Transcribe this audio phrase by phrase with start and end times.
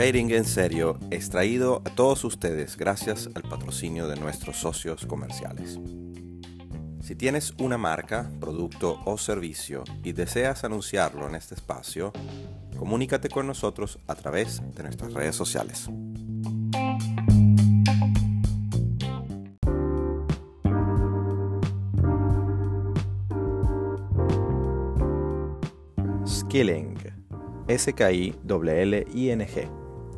[0.00, 5.78] Trading en serio es traído a todos ustedes gracias al patrocinio de nuestros socios comerciales.
[7.02, 12.14] Si tienes una marca, producto o servicio y deseas anunciarlo en este espacio,
[12.78, 15.90] comunícate con nosotros a través de nuestras redes sociales.
[26.26, 26.96] Skilling,
[27.68, 28.40] S-K-I-L-L-I-N-G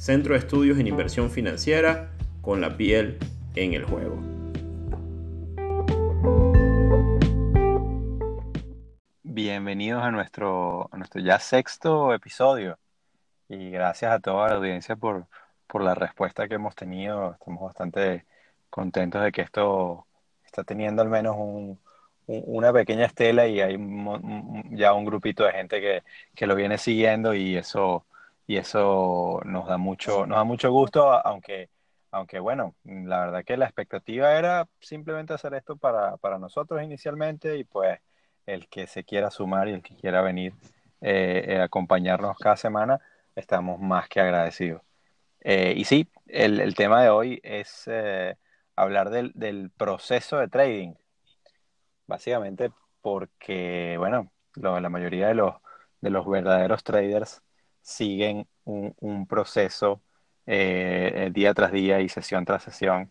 [0.00, 3.18] Centro de Estudios en Inversión Financiera con la piel
[3.54, 4.16] en el juego.
[9.22, 12.78] Bienvenidos a nuestro, nuestro ya sexto episodio
[13.46, 15.26] y gracias a toda la audiencia por,
[15.66, 17.32] por la respuesta que hemos tenido.
[17.32, 18.24] Estamos bastante
[18.70, 20.06] contentos de que esto
[20.46, 21.36] está teniendo al menos
[22.26, 23.76] una pequeña estela y hay
[24.70, 26.02] ya un grupito de gente que,
[26.34, 28.06] que lo viene siguiendo y eso
[28.50, 31.70] y eso nos da mucho, nos da mucho gusto, aunque,
[32.10, 37.56] aunque bueno, la verdad que la expectativa era simplemente hacer esto para, para nosotros inicialmente
[37.58, 38.00] y pues
[38.46, 40.52] el que se quiera sumar y el que quiera venir
[41.00, 42.98] eh, eh acompañarnos cada semana,
[43.36, 44.82] estamos más que agradecidos.
[45.42, 48.36] Eh, y sí, el, el, tema de hoy es eh,
[48.74, 50.94] hablar del, del, proceso de trading,
[52.08, 55.54] básicamente porque, bueno, la mayoría de los,
[56.00, 57.42] de los verdaderos traders
[57.82, 60.00] siguen un, proceso
[60.46, 63.10] eh, día tras día y sesión tras sesión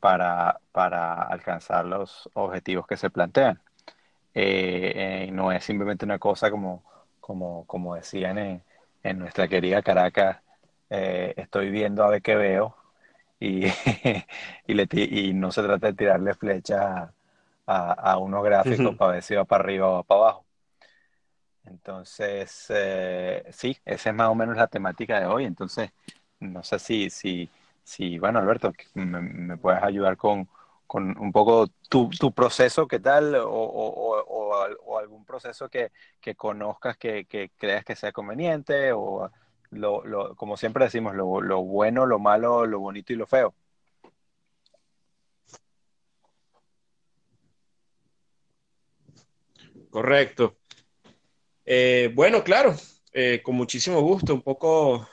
[0.00, 3.60] para, alcanzar los objetivos que se plantean.
[4.34, 6.84] Eh, eh, no es simplemente una cosa como,
[7.20, 8.62] como, como decían en,
[9.18, 10.38] nuestra querida Caracas,
[10.90, 12.76] estoy viendo a ver qué veo
[13.40, 13.66] y,
[14.66, 17.10] y, no se trata de tirarle flechas
[17.66, 20.47] a, a unos gráficos para ver si va para arriba o para abajo.
[21.70, 25.44] Entonces, eh, sí, esa es más o menos la temática de hoy.
[25.44, 25.90] Entonces,
[26.40, 27.50] no sé si, si,
[27.82, 30.48] si bueno, Alberto, me, puedes ayudar con,
[30.86, 33.34] con, un poco tu, tu proceso, ¿qué tal?
[33.36, 39.30] O, o, algún proceso que, que conozcas que, que, creas que sea conveniente, o
[39.70, 43.54] lo, lo, como siempre decimos, lo, lo bueno, lo malo, lo bonito y lo feo.
[49.90, 50.56] Correcto.
[51.70, 52.74] Eh, bueno, claro,
[53.12, 54.32] eh, con muchísimo gusto.
[54.32, 55.06] Un poco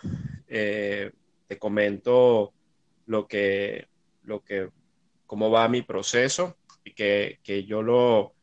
[0.47, 1.11] eh,
[1.47, 2.53] te comento
[3.07, 3.89] lo que,
[4.23, 4.69] lo que,
[5.27, 6.55] cómo va mi proceso
[6.85, 8.35] y que, yo lo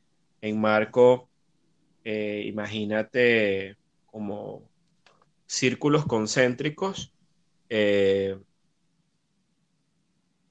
[0.43, 1.31] enmarco,
[2.05, 4.69] imagínate como
[5.47, 7.15] círculos concéntricos,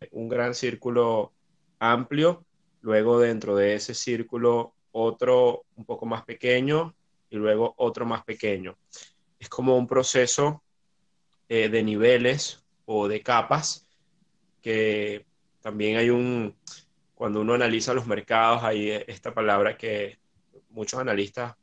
[0.10, 1.32] un gran círculo
[1.78, 2.44] amplio,
[2.82, 6.96] luego dentro de ese círculo otro un poco más pequeño
[7.32, 8.78] y luego otro más pequeño.
[9.40, 10.62] Es como un proceso
[11.50, 13.88] eh, de niveles o de capas,
[14.62, 15.26] que
[15.62, 16.56] también hay un,
[17.16, 20.20] cuando uno analiza los mercados, hay esta palabra que
[20.70, 21.56] muchos analistas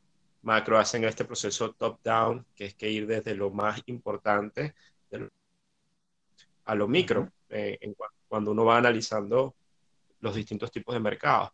[0.43, 4.75] macro hacen este proceso top-down, que es que ir desde lo más importante
[6.65, 7.79] a lo micro, eh,
[8.27, 9.55] cuando uno va analizando
[10.21, 11.51] los distintos tipos de mercados.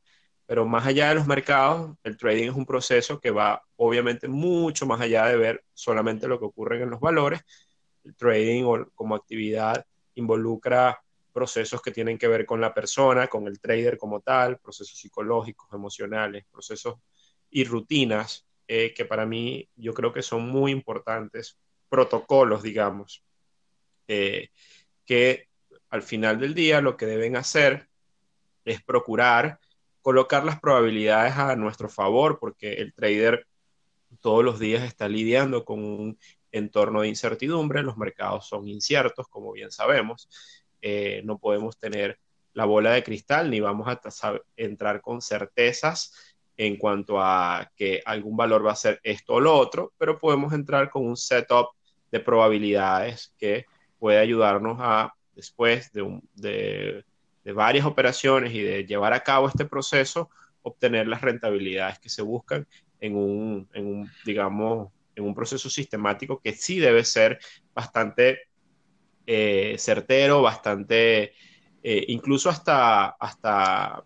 [0.46, 4.86] Pero más allá de los mercados, el trading es un proceso que va obviamente mucho
[4.86, 7.40] más allá de ver solamente lo que ocurre en los valores.
[8.04, 8.64] El trading
[8.94, 11.00] como actividad involucra
[11.32, 15.68] procesos que tienen que ver con la persona, con el trader como tal, procesos psicológicos,
[15.72, 16.96] emocionales, procesos
[17.50, 21.58] y rutinas eh, que para mí yo creo que son muy importantes,
[21.88, 23.22] protocolos, digamos,
[24.08, 24.48] eh,
[25.04, 25.48] que
[25.90, 27.88] al final del día lo que deben hacer
[28.64, 29.60] es procurar
[30.04, 33.46] colocar las probabilidades a nuestro favor, porque el trader
[34.20, 36.18] todos los días está lidiando con un
[36.52, 40.28] entorno de incertidumbre, los mercados son inciertos, como bien sabemos,
[40.82, 42.18] eh, no podemos tener
[42.52, 43.98] la bola de cristal ni vamos a
[44.56, 46.12] entrar con certezas
[46.58, 50.52] en cuanto a que algún valor va a ser esto o lo otro, pero podemos
[50.52, 51.68] entrar con un setup
[52.12, 53.64] de probabilidades que
[53.98, 57.06] puede ayudarnos a, después de, de
[57.44, 60.30] de varias operaciones y de llevar a cabo este proceso,
[60.62, 62.66] obtener las rentabilidades que se buscan
[63.00, 67.38] en un, en un digamos, en un proceso sistemático que sí debe ser
[67.74, 68.48] bastante
[69.26, 71.32] eh, certero, bastante,
[71.82, 74.02] eh, incluso hasta, hasta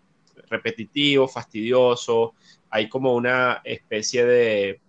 [0.49, 2.35] repetitivo, fastidioso.
[2.71, 4.81] Hay como una especie de,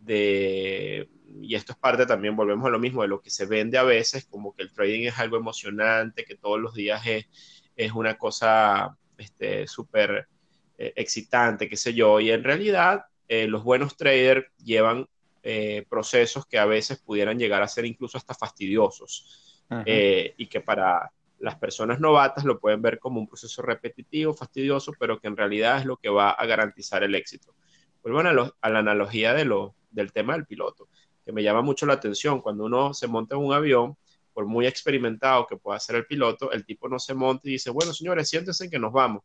[0.00, 1.08] de,
[1.42, 3.82] y esto es parte también, volvemos a lo mismo, de lo que se vende a
[3.82, 7.26] veces, como que el trading es algo emocionante, que todos los días es
[7.78, 10.28] es una cosa este, súper
[10.76, 15.06] eh, excitante, qué sé yo, y en realidad eh, los buenos traders llevan
[15.44, 21.12] eh, procesos que a veces pudieran llegar a ser incluso hasta fastidiosos y que para
[21.40, 25.78] las personas novatas lo pueden ver como un proceso repetitivo, fastidioso, pero que en realidad
[25.80, 27.54] es lo que va a garantizar el éxito.
[28.02, 30.88] Vuelvo a, a la analogía de lo, del tema del piloto,
[31.22, 32.40] que me llama mucho la atención.
[32.40, 33.98] Cuando uno se monta en un avión,
[34.38, 37.70] por muy experimentado que pueda ser el piloto, el tipo no se monta y dice,
[37.70, 39.24] bueno, señores, siéntense que nos vamos.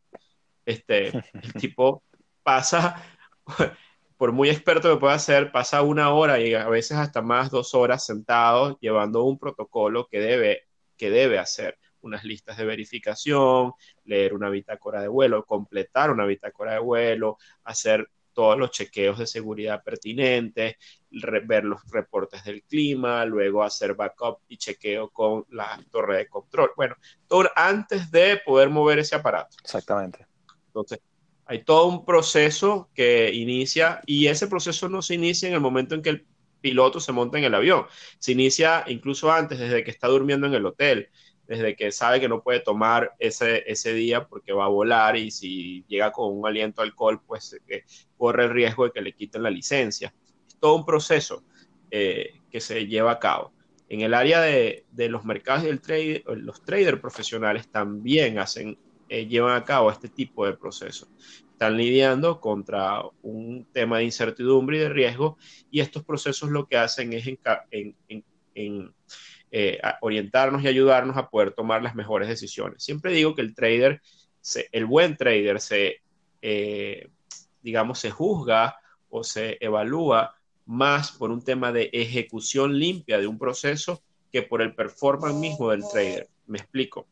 [0.66, 2.02] Este, el tipo
[2.42, 3.00] pasa,
[4.18, 7.76] por muy experto que pueda ser, pasa una hora y a veces hasta más dos
[7.76, 10.64] horas sentado llevando un protocolo que debe,
[10.98, 13.74] que debe hacer unas listas de verificación,
[14.06, 19.28] leer una bitácora de vuelo, completar una bitácora de vuelo, hacer todos los chequeos de
[19.28, 20.76] seguridad pertinentes,
[21.46, 26.72] ver los reportes del clima, luego hacer backup y chequeo con la torre de control.
[26.76, 26.96] Bueno,
[27.28, 29.56] todo antes de poder mover ese aparato.
[29.64, 30.26] Exactamente.
[30.68, 31.00] Entonces,
[31.46, 35.96] hay todo un proceso que inicia y ese proceso no se inicia en el momento
[35.96, 36.26] en que el
[36.62, 37.86] piloto se monta en el avión,
[38.20, 41.10] se inicia incluso antes, desde que está durmiendo en el hotel
[41.48, 45.32] desde que sabe que no puede tomar ese, ese día porque va a volar y
[45.32, 47.84] si llega con un aliento alcohol, pues eh,
[48.18, 50.14] corre el riesgo de que le quiten la licencia.
[50.48, 51.44] Es todo un proceso
[51.92, 53.52] eh, que se lleva a cabo.
[53.90, 58.78] En el área de, de los mercados y el trade, los traders profesionales también hacen,
[59.10, 61.10] eh, llevan a cabo este tipo de procesos.
[61.52, 65.38] Están lidiando contra un tema de incertidumbre y de riesgo
[65.70, 67.38] y estos procesos lo que hacen es en,
[68.08, 68.24] en,
[68.56, 68.94] en
[69.56, 72.84] eh, orientarnos y ayudarnos a poder tomar las mejores decisiones.
[72.84, 74.02] Siempre digo que el trader,
[74.72, 76.02] el buen trader se,
[76.42, 77.08] eh,
[77.62, 78.76] digamos, se juzga
[79.10, 80.34] o se evalúa
[80.66, 85.70] más por un tema de ejecución limpia de un proceso que por el performance mismo
[85.70, 86.28] del trader.
[86.48, 87.06] Me explico.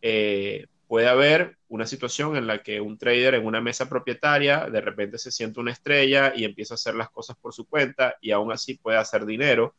[0.00, 4.80] Eh, puede haber una situación en la que un trader en una mesa propietaria de
[4.80, 8.30] repente se siente una estrella y empieza a hacer las cosas por su cuenta y
[8.30, 9.74] aún así puede hacer dinero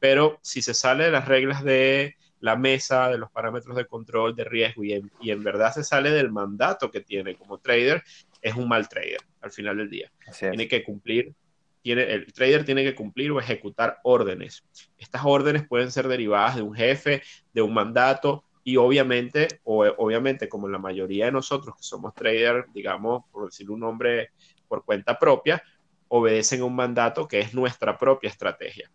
[0.00, 4.34] pero si se sale de las reglas de la mesa, de los parámetros de control
[4.34, 8.02] de riesgo y en, verdad se sale del mandato que tiene como trader,
[8.40, 10.10] es un mal trader al final del día.
[10.38, 11.34] Tiene que cumplir,
[11.82, 14.64] tiene, el trader tiene que cumplir o ejecutar órdenes.
[14.96, 20.48] Estas órdenes pueden ser derivadas de un jefe, de un mandato y obviamente, o obviamente
[20.48, 24.30] como la mayoría de nosotros que somos traders, digamos, por decir un nombre
[24.66, 25.62] por cuenta propia,
[26.08, 28.90] obedecen a un mandato que es nuestra propia estrategia.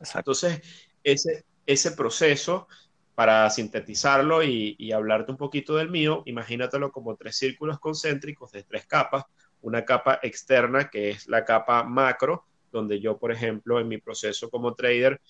[0.00, 0.60] Entonces,
[1.02, 2.66] ese, ese proceso,
[3.20, 8.86] para sintetizarlo y, hablarte un poquito del mío, imagínatelo como tres círculos concéntricos de tres
[8.86, 9.24] capas.
[9.60, 14.48] Una capa externa, que es la capa macro, donde yo, por ejemplo, en mi proceso
[14.48, 15.20] como trader,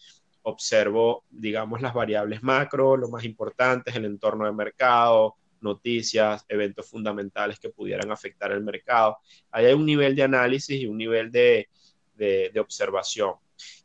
[0.43, 6.89] observo, digamos, las variables macro, lo más importante es el entorno de mercado, noticias, eventos
[6.89, 9.19] fundamentales que pudieran afectar el mercado.
[9.51, 11.69] Ahí hay un nivel de análisis y un nivel de,
[12.15, 13.35] de observación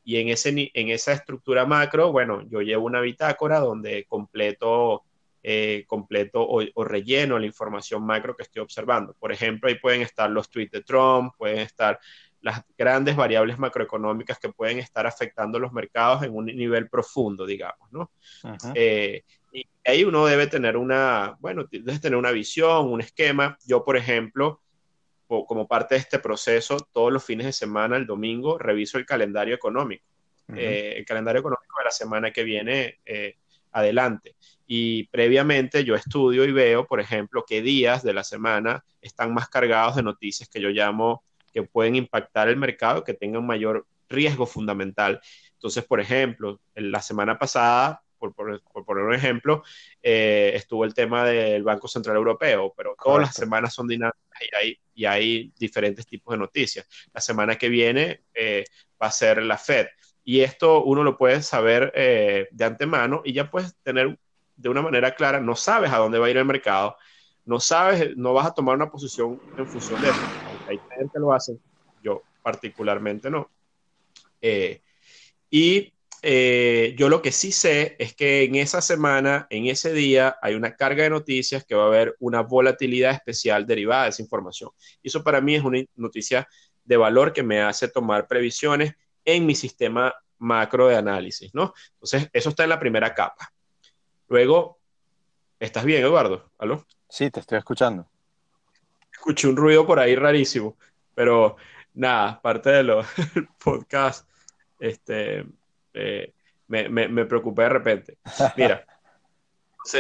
[0.05, 5.03] Y en, ese, en esa estructura macro, bueno, yo llevo una bitácora donde completo,
[5.41, 9.15] eh, completo o, relleno la información macro que estoy observando.
[9.19, 11.99] Por ejemplo, ahí pueden estar los tweets de Trump, pueden estar
[12.41, 17.91] las grandes variables macroeconómicas que pueden estar afectando los mercados en un nivel profundo, digamos,
[17.91, 18.11] ¿no?
[18.75, 23.57] Eh, y ahí uno debe tener una, bueno, debe tener una visión, un esquema.
[23.65, 24.61] Yo, por ejemplo,
[25.27, 29.55] como parte de este proceso, todos los fines de semana, el domingo, reviso el calendario
[29.55, 30.05] económico,
[30.55, 33.37] eh, el calendario económico de la semana que viene eh,
[33.71, 34.35] adelante.
[34.67, 39.49] Y previamente yo estudio y veo, por ejemplo, qué días de la semana están más
[39.49, 44.45] cargados de noticias que yo llamo que pueden impactar el mercado, que tengan mayor riesgo
[44.45, 45.21] fundamental.
[45.53, 48.03] Entonces, por ejemplo, la semana pasada
[48.33, 49.63] por, poner un ejemplo,
[50.01, 54.55] eh, estuvo el tema del Banco Central Europeo, pero todas las semanas son dinámicas y
[54.55, 56.87] hay, y hay, diferentes tipos de noticias.
[57.13, 58.65] La semana que viene eh,
[59.01, 59.87] va a ser la Fed.
[60.23, 64.17] Y esto uno lo puede saber eh, de antemano y ya puedes tener
[64.55, 66.95] de una manera clara, no sabes a dónde va a ir el mercado,
[67.43, 70.19] no sabes, no vas a tomar una posición en función de eso.
[70.67, 71.59] Hay gente que lo hacen,
[72.01, 73.49] yo particularmente no.
[75.49, 75.94] y
[76.27, 80.55] eh, yo lo que sí sé es que en esa semana, en ese día, hay
[80.55, 84.71] una carga de noticias que va a haber una volatilidad especial derivada de esa información.
[85.03, 86.47] Y eso para mí es una noticia
[86.83, 91.75] de valor que me hace tomar previsiones en mi sistema macro de análisis, ¿no?
[91.93, 93.53] Entonces, eso está en la primera capa.
[94.27, 94.79] Luego,
[95.59, 96.49] ¿estás bien, Eduardo?
[96.57, 96.87] ¿Aló?
[97.07, 98.09] Sí, te estoy escuchando.
[99.11, 100.75] Escuché un ruido por ahí rarísimo,
[101.13, 101.55] pero
[101.93, 103.05] nada, parte de los
[103.63, 104.27] podcast,
[104.79, 105.45] este,
[105.95, 106.33] eh,
[106.67, 108.17] me, me, preocupé de repente.
[108.57, 108.85] Mira,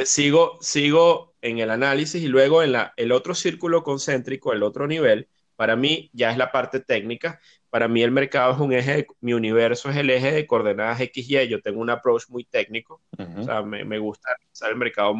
[0.05, 4.87] sigo, sigo en el análisis y luego en la, el otro círculo concéntrico, el otro
[4.87, 7.39] nivel, para mí ya es la parte técnica.
[7.69, 11.29] Para mí el mercado es un eje, mi universo es el eje de coordenadas X
[11.29, 11.47] y Y.
[11.47, 13.01] Yo tengo un approach muy técnico.
[13.37, 14.29] O sea, me, me gusta
[14.67, 15.15] el mercado,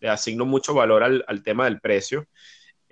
[0.00, 2.26] le asigno mucho valor al, al tema del precio.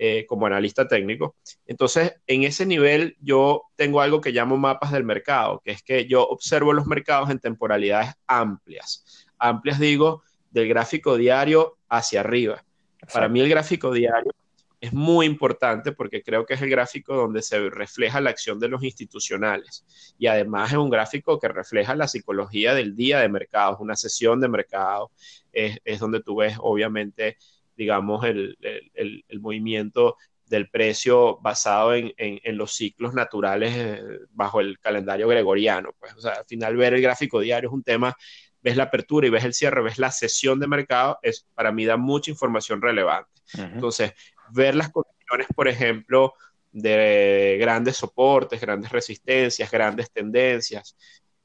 [0.01, 1.35] Eh, como analista técnico.
[1.67, 6.05] Entonces, en ese nivel yo tengo algo que llamo mapas del mercado, que es que
[6.05, 9.27] yo observo los mercados en temporalidades amplias.
[9.37, 12.63] Amplias digo, del gráfico diario hacia arriba.
[13.13, 14.31] Para mí el gráfico diario
[14.79, 18.69] es muy importante porque creo que es el gráfico donde se refleja la acción de
[18.69, 23.75] los institucionales y además es un gráfico que refleja la psicología del día de mercado,
[23.81, 25.11] una sesión de mercado,
[25.51, 27.37] es, es donde tú ves obviamente
[27.79, 28.57] digamos, el,
[29.39, 32.13] movimiento del precio basado en,
[32.57, 35.91] los ciclos naturales eh, bajo el calendario gregoriano.
[35.97, 38.13] Pues, o sea, al final ver el gráfico diario es un tema,
[38.61, 41.85] ves la apertura y ves el cierre, ves la sesión de mercado, es, para mí
[41.85, 43.31] da mucha información relevante.
[43.57, 44.11] Entonces,
[44.51, 46.33] ver las condiciones, por ejemplo,
[46.71, 50.95] de grandes soportes, grandes resistencias, grandes tendencias,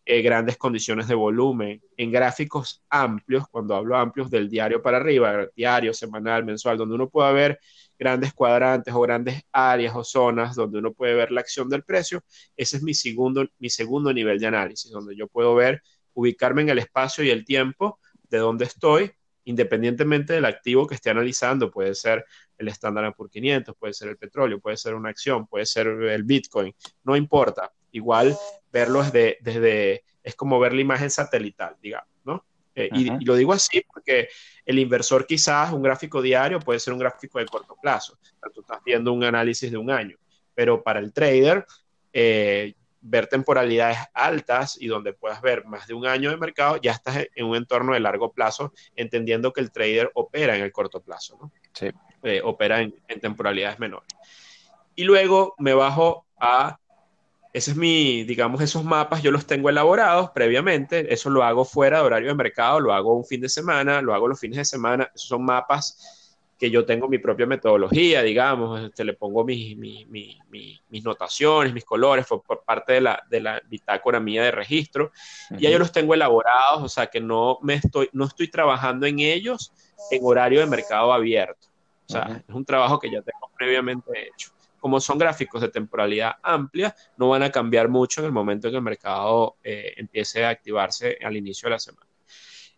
[0.06, 5.48] eh, grandes condiciones de volumen, en gráficos amplios, cuando hablo amplios del diario para arriba,
[5.56, 7.58] diario, semanal, mensual, donde uno pueda ver
[7.98, 12.22] grandes cuadrantes o grandes áreas o zonas donde uno puede ver la acción del precio,
[12.56, 15.82] ese es mi segundo, mi segundo nivel de análisis, donde yo puedo ver,
[16.12, 19.12] ubicarme en el espacio y el tiempo de donde estoy,
[19.44, 22.24] independientemente del activo que esté analizando, puede ser
[22.58, 26.24] el estándar por 500, puede ser el petróleo, puede ser una acción, puede ser el
[26.24, 27.72] Bitcoin, no importa.
[27.94, 28.36] Igual
[28.72, 32.44] verlo desde, desde, es como ver la imagen satelital, digamos, ¿no?
[32.74, 34.28] Eh, y, lo digo así porque
[34.66, 38.18] el inversor quizás un gráfico diario puede ser un gráfico de corto plazo,
[38.52, 40.16] tú estás viendo un análisis de un año,
[40.56, 41.64] pero para el trader,
[42.12, 46.90] eh, ver temporalidades altas y donde puedas ver más de un año de mercado, ya
[46.90, 51.00] estás en un entorno de largo plazo, entendiendo que el trader opera en el corto
[51.00, 51.52] plazo, ¿no?
[51.72, 51.92] Sí.
[52.24, 54.08] Eh, opera en, en temporalidades menores.
[54.96, 56.80] Y luego me bajo a
[57.54, 62.00] ese es mi, digamos, esos mapas yo los tengo elaborados previamente, eso lo hago fuera
[62.00, 64.64] de horario de mercado, lo hago un fin de semana, lo hago los fines de
[64.64, 69.76] semana, esos son mapas que yo tengo mi propia metodología, digamos, este, le pongo mis,
[69.76, 75.12] mis, notaciones, mis colores, por, parte de la, de la, bitácora mía de registro,
[75.56, 79.06] y ya yo los tengo elaborados, o sea que no, me estoy, no estoy trabajando
[79.06, 79.72] en ellos
[80.10, 81.68] en horario de mercado abierto,
[82.08, 84.50] o sea, es un trabajo que ya tengo previamente hecho
[84.84, 88.72] como son gráficos de temporalidad amplia, no van a cambiar mucho en el momento en
[88.72, 92.06] que el mercado eh, empiece a activarse al inicio de la semana.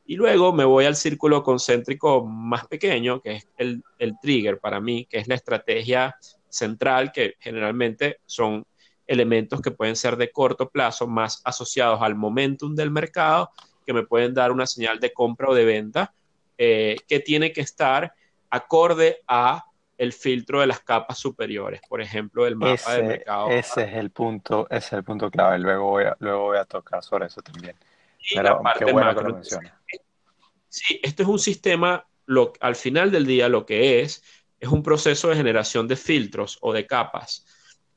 [0.05, 3.83] Y luego me voy al círculo concéntrico más pequeño, que es el,
[4.23, 6.15] trigger para mí, que es la estrategia
[6.49, 8.65] central, que generalmente son
[9.05, 13.51] elementos que pueden ser de corto plazo, más asociados al momentum del mercado,
[13.85, 16.15] que me pueden dar una señal de compra o de venta,
[16.57, 18.15] eh, que tiene que estar
[18.49, 19.65] acorde a
[19.99, 23.49] el filtro de las capas superiores, por ejemplo, el mapa de mercado.
[23.49, 25.59] Ese es el punto, ese es el punto clave.
[25.59, 27.75] Luego voy a, luego voy a tocar sobre eso también.
[28.35, 28.61] Pero
[28.93, 29.73] bueno que lo mencionas.
[30.69, 34.23] Sí, esto es un sistema, lo, al final del día lo que es,
[34.61, 37.47] es un proceso de generación de filtros o de capas,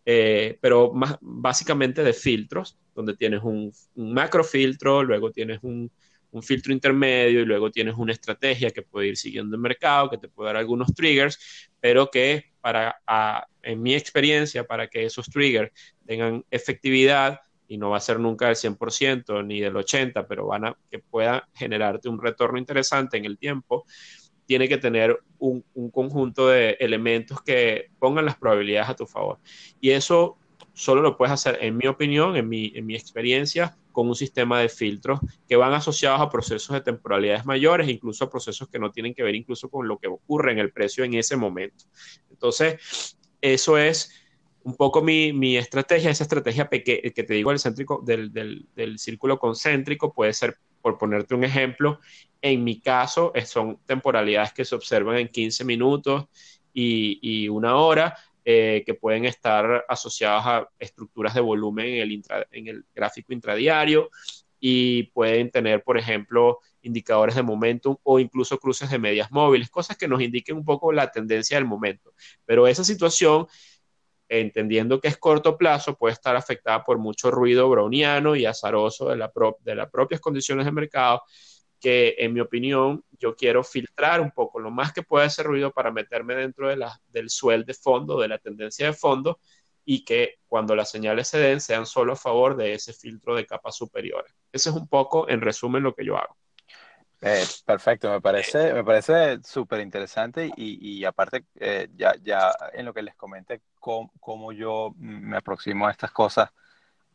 [0.05, 5.91] eh, pero más, básicamente de filtros, donde tienes un, un macro filtro, luego tienes un,
[6.31, 10.17] un filtro intermedio y luego tienes una estrategia que puede ir siguiendo el mercado, que
[10.17, 13.01] te puede dar algunos triggers, pero que para,
[13.61, 15.71] en mi experiencia, para que esos triggers
[16.05, 20.65] tengan efectividad, y no va a ser nunca del 100% ni del 80%, pero van
[20.65, 23.85] a que pueda generarte un retorno interesante en el tiempo,
[24.47, 29.37] tiene que tener un, un conjunto de elementos que pongan las probabilidades a tu favor.
[29.79, 30.39] Y eso
[30.79, 34.61] solo lo puedes hacer, en mi opinión, en mi, en mi experiencia, con un sistema
[34.61, 38.89] de filtros que van asociados a procesos de temporalidades mayores, incluso a procesos que no
[38.89, 41.83] tienen que ver incluso con lo que ocurre en el precio en ese momento.
[42.29, 44.09] Entonces, eso es
[44.63, 48.99] un poco mi, mi estrategia, esa estrategia que te digo del, céntrico, del, del, del,
[48.99, 51.99] círculo concéntrico puede ser, por ponerte un ejemplo,
[52.41, 56.27] en mi caso son temporalidades que se observan en 15 minutos
[56.73, 62.85] y, y una hora, eh, que pueden estar asociados a estructuras de volumen en el,
[62.95, 64.09] gráfico intradiario
[64.59, 69.97] y pueden tener, por ejemplo, indicadores de momentum o incluso cruces de medias móviles, cosas
[69.97, 72.13] que nos indiquen un poco la tendencia del momento.
[72.45, 73.47] Pero esa situación,
[74.27, 79.17] entendiendo que es corto plazo, puede estar afectada por mucho ruido browniano y azaroso de
[79.75, 81.23] las propias condiciones de mercado
[81.79, 85.71] que en mi opinión yo quiero filtrar un poco lo más que pueda ese ruido
[85.71, 89.39] para meterme dentro de la, del suel de fondo, de la tendencia de fondo
[89.85, 93.45] y que cuando las señales se den sean solo a favor de ese filtro de
[93.45, 94.33] capas superiores.
[94.51, 96.35] Ese es un poco en resumen lo que yo hago.
[97.21, 102.85] Eh, perfecto, me parece, me parece súper interesante y, y aparte eh, ya, ya en
[102.85, 106.49] lo que les comenté cómo, cómo yo me aproximo a estas cosas,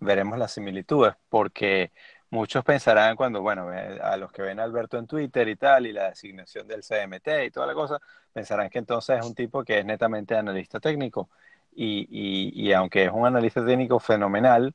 [0.01, 1.93] veremos las similitudes, porque
[2.35, 3.69] Muchos pensarán cuando, bueno,
[4.03, 7.29] a los que ven a Alberto en Twitter y tal, y la designación del CMT
[7.47, 8.01] y toda la cosa,
[8.33, 11.31] pensarán que entonces es un tipo que es netamente analista técnico.
[11.77, 14.75] Y, y, aunque es un analista técnico fenomenal,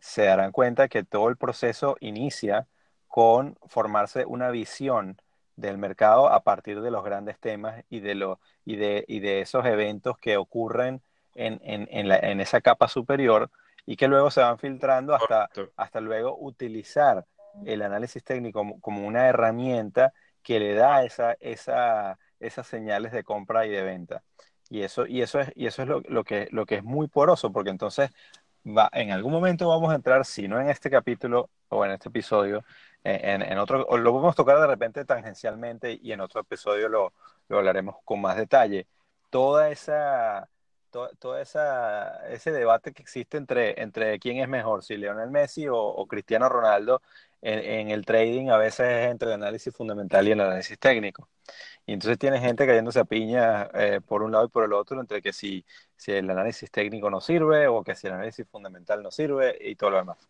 [0.00, 2.66] se darán cuenta que todo el proceso inicia
[3.06, 5.22] con formarse una visión
[5.54, 9.42] del mercado a partir de los grandes temas y de, lo, y de, y de
[9.42, 11.02] esos eventos que ocurren
[11.36, 13.48] en, en, en, la, en esa capa superior
[13.90, 17.26] y que luego se van filtrando hasta, hasta luego utilizar
[17.66, 20.12] el análisis técnico como, una herramienta
[20.44, 24.22] que le da esa, esa, esas señales de compra y de venta.
[24.68, 27.08] Y eso, y eso es, y eso es lo, lo, que, lo que es muy
[27.08, 28.12] poroso, porque entonces
[28.64, 32.10] va, en algún momento vamos a entrar, si no en este capítulo o en este
[32.10, 32.62] episodio,
[33.02, 37.12] en, en otro, o lo a tocar de repente tangencialmente y en otro episodio lo,
[37.48, 38.86] lo hablaremos con más detalle.
[39.30, 40.48] Toda esa
[40.90, 46.06] todo, esa, ese debate que existe entre, entre quién es mejor, si Lionel Messi o,
[46.06, 47.02] Cristiano Ronaldo
[47.42, 51.28] en, el trading a veces es entre el análisis fundamental y el análisis técnico.
[51.86, 55.00] Y entonces tiene gente cayéndose a piña eh, por un lado y por el otro
[55.00, 55.64] entre que si,
[55.96, 59.76] si el análisis técnico no sirve o que si el análisis fundamental no sirve y
[59.76, 60.28] todo lo demás.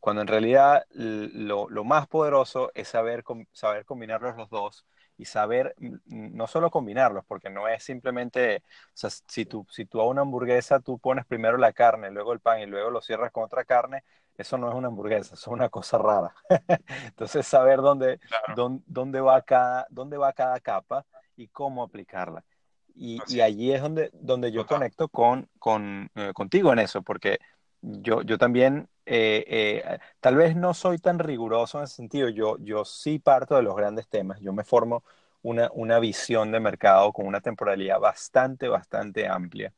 [0.00, 4.86] Cuando en realidad lo, lo más poderoso es saber, saber combinarlos los dos
[5.18, 5.74] y saber
[6.06, 10.22] no solo combinarlos, porque no es simplemente, o sea, si tú, si tú a una
[10.22, 13.64] hamburguesa tú pones primero la carne, luego el pan y luego lo cierras con otra
[13.64, 14.04] carne,
[14.38, 16.32] eso no es una hamburguesa, eso es una cosa rara.
[17.06, 18.20] Entonces, saber dónde,
[18.86, 21.04] dónde, va cada, dónde va cada capa
[21.36, 22.44] y cómo aplicarla.
[22.94, 27.38] Y, y allí es donde, donde yo conecto con, con eh, contigo en eso, porque
[27.80, 32.58] yo, yo también, eh, eh, tal vez no soy tan riguroso en ese sentido, yo,
[32.60, 35.02] yo sí parto de los grandes temas, yo me formo
[35.42, 39.72] una, una visión de mercado con una temporalidad bastante, bastante amplia,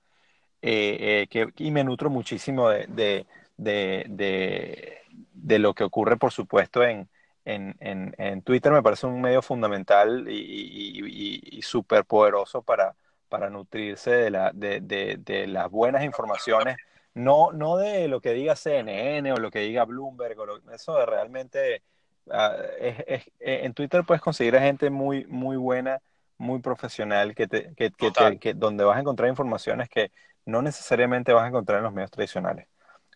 [0.63, 4.99] eh, que, y me nutro muchísimo de, de, de,
[5.33, 7.09] de, lo que ocurre, por supuesto, en,
[7.45, 12.97] en, en, en, Twitter, me parece un medio fundamental y, y, súper poderoso para,
[13.29, 16.77] para nutrirse de, la, de las buenas informaciones
[17.15, 21.07] no, no de lo que diga CNN o lo que diga Bloomberg, o eso de
[21.07, 21.83] realmente
[22.31, 26.01] ah, es, eh, en Twitter puedes conseguir a gente muy, muy buena,
[26.39, 27.93] muy profesional, que te, que,
[28.41, 30.13] que, donde vas a encontrar informaciones que
[30.47, 32.67] no necesariamente vas a encontrar en los medios tradicionales.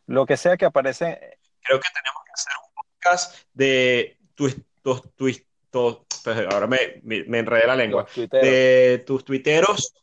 [0.07, 1.39] Lo que sea que aparece.
[1.63, 4.57] Creo que tenemos que hacer un podcast de tus,
[6.23, 9.95] pues ahora me, me, enredé la lengua, de tus tuiteros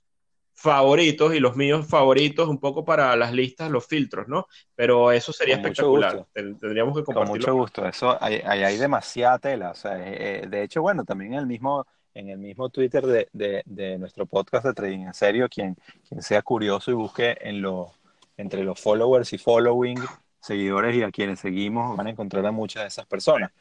[0.61, 4.47] favoritos y los míos favoritos un poco para las listas, los filtros, ¿no?
[4.75, 6.27] Pero eso sería espectacular.
[6.33, 7.15] Tendríamos que compartirlo.
[7.15, 7.87] Con mucho gusto.
[7.87, 9.71] Eso hay, hay, demasiada tela.
[9.71, 13.05] O sea, eh, eh, de hecho, bueno, también en el mismo en el mismo Twitter
[13.05, 17.63] de, de, nuestro podcast de Trading en Serio, quien, quien sea curioso y busque en
[18.35, 19.97] entre los followers y following,
[20.41, 23.51] seguidores y a quienes seguimos, van a encontrar a muchas de esas personas.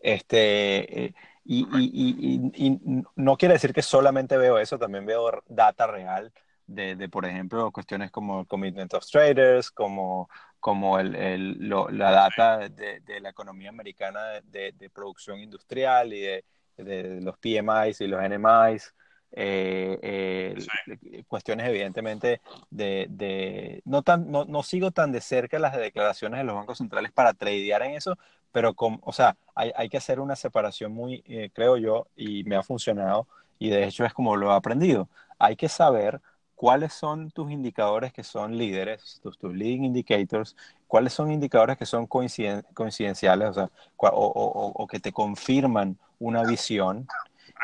[0.00, 5.86] Este, eh, y, y, y, no quiere decir que solamente veo eso, también veo data
[5.86, 6.32] real
[6.68, 10.28] de, de por ejemplo, cuestiones como Commitment of Traders, como,
[10.60, 16.20] como el, el, la data de, de, la economía americana de, de producción industrial y
[16.20, 16.44] de,
[16.76, 18.94] los PMIs y los NMIs.
[19.32, 25.76] Eh, eh, cuestiones evidentemente de, de no, tan, no, no, sigo tan de cerca las
[25.76, 28.16] declaraciones de los bancos centrales para tradear en eso,
[28.52, 32.44] pero con, o sea, hay, hay que hacer una separación muy, eh, creo yo, y
[32.44, 33.28] me ha funcionado,
[33.58, 35.10] y de hecho es como lo he aprendido.
[35.38, 36.22] Hay que saber
[36.58, 40.56] cuáles son tus indicadores que son líderes, tus, tus leading indicators,
[40.88, 46.42] cuáles son indicadores que son coincidenciales, o sea, o, o, o que te confirman una
[46.42, 47.06] visión,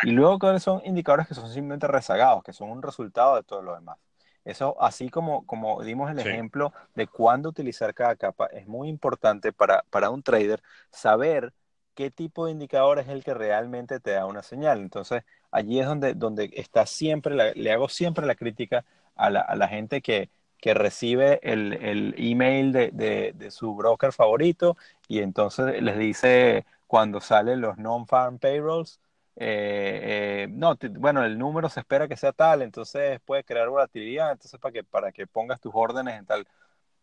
[0.04, 3.62] y luego cuáles son indicadores que son simplemente rezagados, que son un resultado de todo
[3.62, 3.98] lo demás.
[4.44, 9.52] Eso, así como, como dimos el ejemplo de cuándo utilizar cada capa, es muy importante
[9.52, 11.52] para, para un trader saber
[11.94, 14.80] qué tipo de indicador es el que realmente te da una señal.
[14.80, 19.54] Entonces, allí es donde, donde está siempre, le hago siempre la crítica a la, a
[19.54, 24.76] la gente que, que recibe el, el email de, de, de, su broker favorito
[25.08, 29.00] y entonces les dice cuando salen los non-farm payrolls,
[29.36, 34.32] eh, eh, no, bueno, el número se espera que sea tal, entonces puede crear volatilidad,
[34.32, 36.46] entonces para que, para que pongas tus órdenes en tal.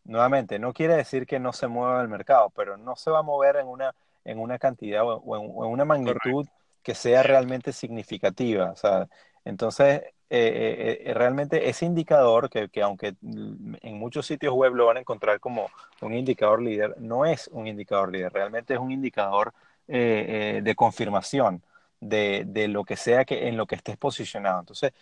[0.04, 3.24] Nuevamente, no quiere decir que no se mueva el mercado, pero no se va a
[3.24, 3.94] mover en una,
[4.26, 6.48] en una cantidad o en, una magnitud
[6.84, 8.72] que sea realmente significativa.
[8.72, 9.08] O sea,
[9.46, 15.02] entonces, eh, realmente ese indicador, que, que, aunque en muchos sitios web lo van a
[15.02, 15.68] encontrar como
[16.02, 19.54] un indicador líder, no es un indicador líder, realmente es un indicador
[19.88, 21.62] de confirmación
[22.02, 24.60] de, de, lo que sea que en lo que estés posicionado.
[24.60, 24.94] Entonces,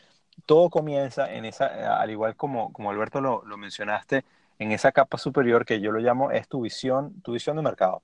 [0.45, 4.25] todo comienza en esa, al igual como, como Alberto lo, lo, mencionaste,
[4.59, 8.03] en esa capa superior que yo lo llamo es tu visión, tu visión de mercado.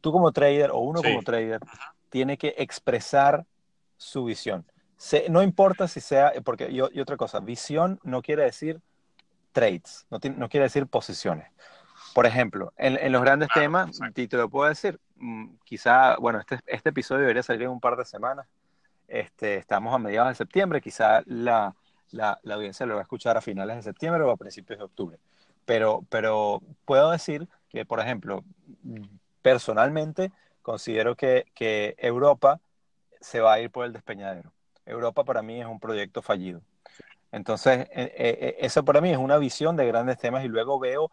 [0.00, 1.60] Tú como trader o uno como trader
[2.10, 3.44] tiene que expresar
[3.96, 4.64] su visión.
[4.96, 8.80] Se, no importa si sea, porque yo, y otra cosa, visión no quiere decir
[9.52, 11.48] trades, no, no quiere decir posiciones.
[12.14, 16.38] Por ejemplo, en, en los grandes temas, y te lo puedo decir, Mm, quizá, bueno,
[16.40, 18.46] este, este episodio debería salir en un par de semanas.
[19.08, 21.74] Este, estamos a mediados de septiembre, quizá la,
[22.10, 24.84] la, la, audiencia lo va a escuchar a finales de septiembre o a principios de
[24.84, 25.18] octubre.
[25.64, 28.44] Pero, pero puedo decir que, por ejemplo,
[29.42, 32.60] personalmente considero que, que Europa
[33.20, 34.52] se va a ir por el despeñadero.
[34.86, 36.62] Europa para mí es un proyecto fallido.
[37.30, 40.78] Entonces, e, e, e, eso para mí es una visión de grandes temas y luego
[40.78, 41.10] veo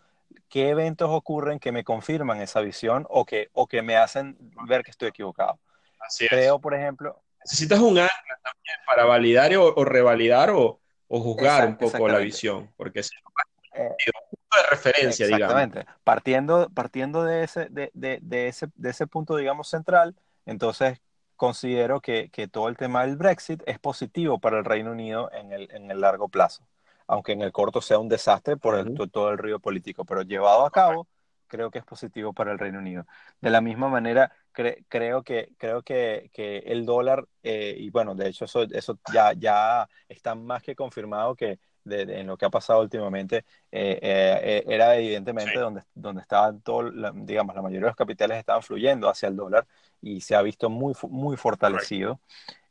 [0.49, 4.83] qué eventos ocurren que me confirman esa visión o que, o que me hacen ver
[4.83, 5.59] que estoy equivocado.
[5.99, 7.21] Así Creo, por ejemplo...
[7.43, 12.71] Necesitas un ancla también para validar o, revalidar o, o juzgar un poco la visión,
[12.75, 13.33] porque un
[13.75, 15.85] punto de referencia, exactamente.
[16.03, 21.01] Partiendo, partiendo de, ese, de, de, de, ese, de ese punto, digamos, central, entonces
[21.35, 25.51] considero que, que, todo el tema del Brexit es positivo para el Reino Unido en
[25.51, 26.65] el, en el largo plazo
[27.07, 30.65] aunque en el corto sea un desastre por el, todo el río político, pero llevado
[30.65, 31.07] a cabo,
[31.47, 33.05] creo que es positivo para el Reino Unido.
[33.41, 38.29] De la misma manera, creo que, creo que, que el dólar, eh, y bueno, de
[38.29, 42.49] hecho eso, eso ya, ya está más que confirmado que de, en lo que ha
[42.49, 47.95] pasado últimamente, eh, eh, era evidentemente donde, donde estaban todos, digamos, la mayoría de los
[47.95, 49.65] capitales estaban fluyendo hacia el dólar
[50.01, 52.19] y se ha visto muy, muy fortalecido.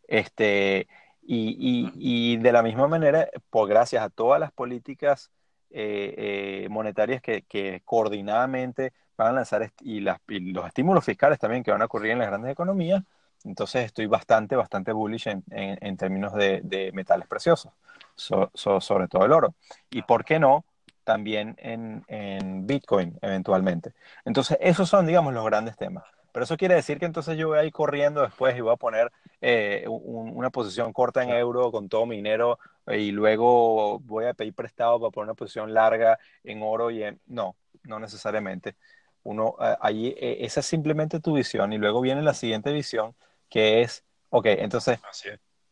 [0.07, 0.87] Este,
[1.27, 5.31] y, y, de la misma manera, por gracias a todas las políticas
[5.71, 11.65] eh, eh, monetarias que, que, coordinadamente van a lanzar y, las, los estímulos fiscales también
[11.65, 13.03] que van a ocurrir en las grandes economías,
[13.45, 17.73] entonces estoy bastante, bastante bullish en, en, términos de, de, metales preciosos,
[18.17, 19.55] sobre todo el oro.
[19.91, 20.65] Y por qué no,
[21.05, 23.93] también en, en Bitcoin eventualmente.
[24.25, 26.05] Entonces, esos son, digamos, los grandes temas.
[26.33, 28.77] Pero eso quiere decir que entonces yo voy a ir corriendo después y voy a
[28.77, 34.25] poner eh, una posición corta en euro con todo mi dinero eh, y luego voy
[34.25, 37.21] a pedir prestado para poner una posición larga en oro y en...
[37.27, 38.77] No, no necesariamente.
[39.23, 43.15] Uno, allí, eh, esa es simplemente tu visión y luego viene la siguiente visión
[43.49, 44.99] que es, ok, entonces,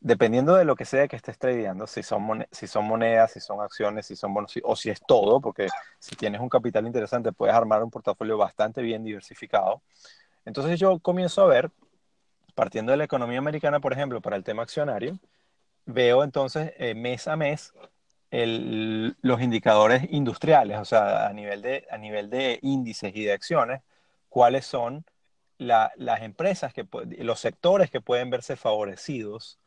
[0.02, 3.60] dependiendo de lo que sea que estés tradeando, si son, si son monedas, si son
[3.60, 5.68] acciones, si son bonos, o si es todo, porque
[6.00, 9.80] si tienes un capital interesante puedes armar un portafolio bastante bien diversificado.
[10.44, 11.70] Entonces yo comienzo a ver,
[12.54, 15.18] partiendo de la economía americana, por ejemplo, para el tema accionario,
[15.86, 17.72] veo entonces eh, mes a mes
[18.32, 23.32] el, los indicadores industriales, o sea, a nivel de, a nivel de índices y de
[23.34, 23.82] acciones,
[24.28, 25.04] cuáles son
[25.58, 26.86] la, las empresas, que,
[27.18, 29.60] los sectores que pueden verse favorecidos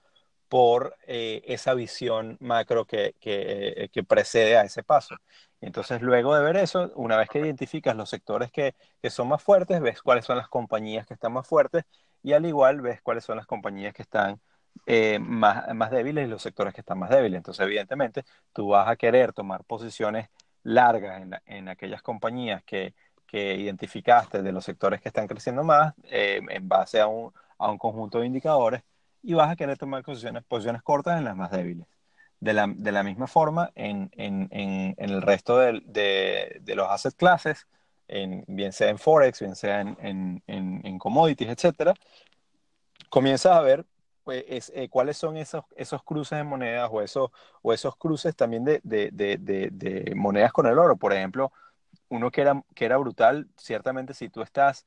[0.55, 5.17] por eh, esa visión macro que, que, que, precede a ese paso.
[5.59, 9.43] Entonces, luego de ver eso, una vez que identificas los sectores que, que, son más
[9.43, 11.83] fuertes, ves cuáles son las compañías que están más fuertes
[12.23, 14.39] y al igual ves cuáles son las compañías que están
[14.85, 17.35] eh, más, más débiles y los sectores que están más débiles.
[17.35, 20.29] Entonces, evidentemente, tú vas a querer tomar posiciones
[20.63, 22.95] largas en, en aquellas compañías que,
[23.27, 27.69] que, identificaste de los sectores que están creciendo más eh, en base a un, a
[27.69, 28.83] un conjunto de indicadores
[29.25, 31.87] y vas a querer tomar posiciones, posiciones cortas en las más débiles.
[32.39, 36.87] De la, de la misma forma, en, en, en, el resto de, de, de, los
[36.89, 37.65] asset classes,
[38.07, 41.93] en, bien sea en Forex, bien sea en, commodities, etcétera,
[43.09, 43.85] comienzas a ver
[44.23, 48.63] pues, eh, cuáles son esos, esos cruces de monedas o esos, o esos cruces también
[48.63, 50.97] de, de, monedas con el oro.
[50.97, 51.51] Por ejemplo,
[52.09, 54.85] uno que era, que era brutal, ciertamente si tú estás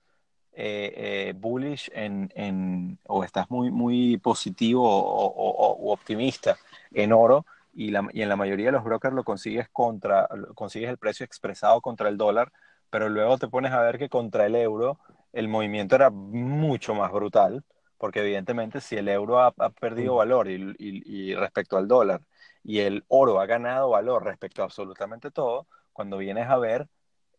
[0.60, 6.56] eh, eh, bullish en, en, o estás muy, muy positivo o, o, optimista
[6.90, 10.90] en oro y, la, y, en la mayoría de los brokers lo consigues contra, consigues
[10.90, 12.50] el precio expresado contra el dólar,
[12.90, 14.98] pero luego te pones a ver que contra el euro
[15.32, 17.62] el movimiento era mucho más brutal,
[17.96, 22.20] porque evidentemente si el euro ha, ha perdido valor y, y, y respecto al dólar
[22.64, 26.88] y el oro ha ganado valor respecto a absolutamente todo, cuando vienes a ver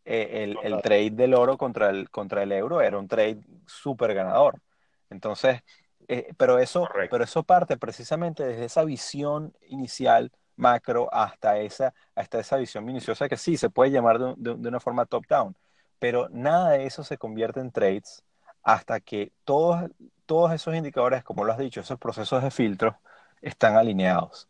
[0.06, 4.14] eh, el, el, trade del oro contra el, contra el euro era un trade súper
[4.14, 4.60] ganador.
[5.10, 5.62] Entonces,
[6.08, 12.40] eh, pero, eso, pero eso parte precisamente desde esa visión inicial macro hasta esa, hasta
[12.40, 15.56] esa visión minuciosa que sí, se puede llamar de, de, de una forma top-down,
[16.00, 18.24] pero nada de eso se convierte en trades
[18.64, 19.90] hasta que todos,
[20.26, 23.00] todos esos indicadores, como lo has dicho, esos procesos de filtro
[23.42, 24.48] están alineados.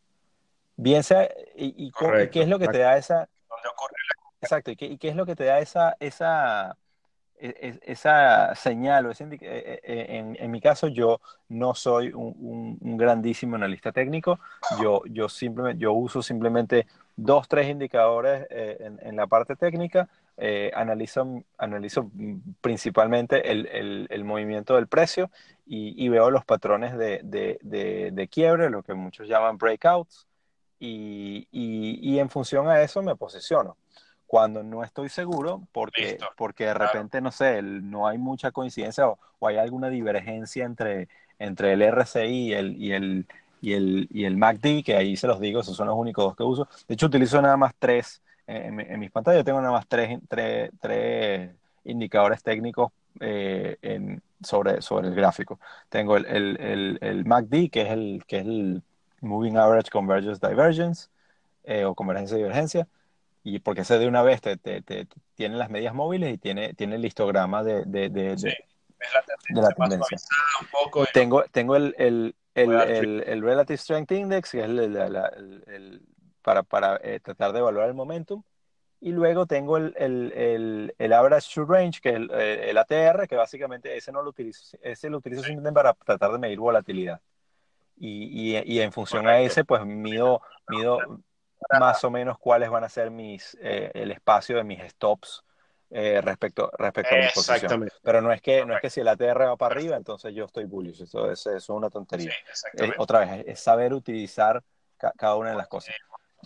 [0.76, 3.30] Bien sea, y, y, y qué es lo que te da esa...
[3.50, 6.78] ¿Dónde ocurre la Exacto, ¿y qué, y qué es lo que te da esa, esa,
[7.38, 7.49] e,
[7.84, 9.06] e, esa señal?
[9.06, 9.80] O ese e,
[10.17, 14.39] en, en, mi caso, yo no soy un, un, grandísimo analista técnico,
[14.82, 20.08] yo, yo, simplemente, yo uso simplemente dos, tres indicadores eh, en, en, la parte técnica,
[20.38, 22.10] eh, analizo, analizo
[22.62, 25.30] principalmente el, el, el, movimiento del precio
[25.65, 30.28] y, y veo los patrones de, de, de, de, quiebre, lo que muchos llaman breakouts,
[30.80, 33.75] y, y, y en función a eso me posiciono
[34.30, 39.18] cuando no estoy seguro, porque, porque de repente, no sé, no hay mucha coincidencia o,
[39.39, 41.08] o, hay alguna divergencia entre,
[41.39, 43.26] entre el RCI y el, y, el,
[43.60, 46.36] y, el, y el MACD, que ahí se los digo, esos son los únicos dos
[46.36, 46.68] que uso.
[46.88, 50.70] De hecho, utilizo nada más tres, en, en mis pantallas tengo nada más tres, tres,
[50.80, 51.50] tres
[51.84, 55.60] indicadores técnicos eh, en, sobre, sobre el gráfico.
[55.89, 58.84] Tengo el, el, el, MACD, que es el, que es el
[59.22, 61.10] Moving Average Convergence Divergence,
[61.63, 62.88] eh, o convergencia divergencia
[63.43, 66.73] y porque ese de una vez te, te, te, tiene las medias móviles y tiene,
[66.73, 68.47] tiene el histograma de, de, de, sí,
[69.49, 70.17] de la tendencia.
[70.62, 74.80] Un poco, tengo, tengo el, el, el, el, el Relative Strength Index, que es el,
[74.80, 76.02] el
[76.41, 78.43] para, para eh, tratar de evaluar el momentum.
[79.02, 83.38] Y luego tengo el, el, el, Average True Range, que es el, el, ATR, que
[83.38, 87.21] básicamente ese no lo utilizo, ese lo utilizo simplemente para tratar de medir volatilidad.
[87.95, 89.43] Y, y, y en función Correcto.
[89.43, 90.99] a ese, pues mido, mido,
[91.80, 95.43] más o menos cuáles van a ser mis, eh, el espacio de mis stops
[95.91, 97.89] eh, respecto, respecto a mi posición.
[98.04, 100.45] Pero no es, que, no es que si el ATR va para arriba, entonces yo
[100.45, 101.02] estoy bullish.
[101.02, 102.32] Eso, eso, eso es una tontería.
[102.54, 104.63] Sí, eh, otra vez, es saber utilizar
[104.98, 105.95] ca cada una de las cosas.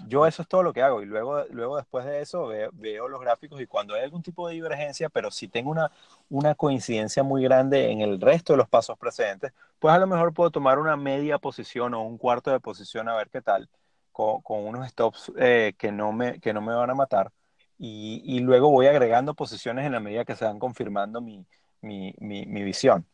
[0.08, 3.08] Yo eso es todo lo que hago y luego, luego después de eso veo, veo,
[3.08, 5.92] los gráficos y cuando hay algún tipo de divergencia, pero si tengo una,
[6.30, 10.34] una coincidencia muy grande en el resto de los pasos precedentes, pues a lo mejor
[10.34, 13.70] puedo tomar una media posición o un cuarto de posición a ver qué tal
[14.14, 17.32] con, con unos stops eh, que, no me, que no me van a matar.
[17.78, 21.46] Y, y, luego voy agregando posiciones en la medida que se van confirmando mi,
[21.82, 23.06] mi, mi, mi visión.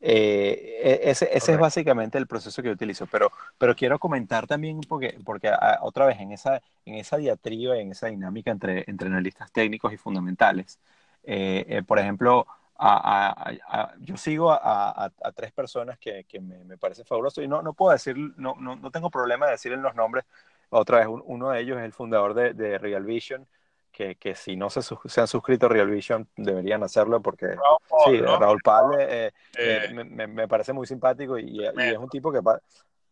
[0.00, 4.46] Eh, e, ese, ese es básicamente el proceso que yo utilizo, pero, pero quiero comentar
[4.46, 8.50] también, porque, porque a, ah, otra vez en esa, en esa diatriba, en esa dinámica
[8.50, 10.78] entre, entre analistas técnicos y fundamentales,
[11.24, 12.46] eh, eh, por ejemplo,
[12.78, 17.62] a, a, yo sigo a, tres personas que, que me, me parece fabuloso y no,
[17.62, 20.24] no puedo decir, no, no, no, tengo problema de decir en los nombres.
[20.70, 23.46] Otra vez, uno de ellos es el fundador de, de Real Vision,
[23.92, 27.78] que, que, si no se, se, han suscrito a Real Vision deberían hacerlo porque Raúl,
[28.04, 28.38] sí, ¿no?
[28.38, 32.42] Raúl Pal eh, eh, me, me, parece muy simpático y, y, es un tipo que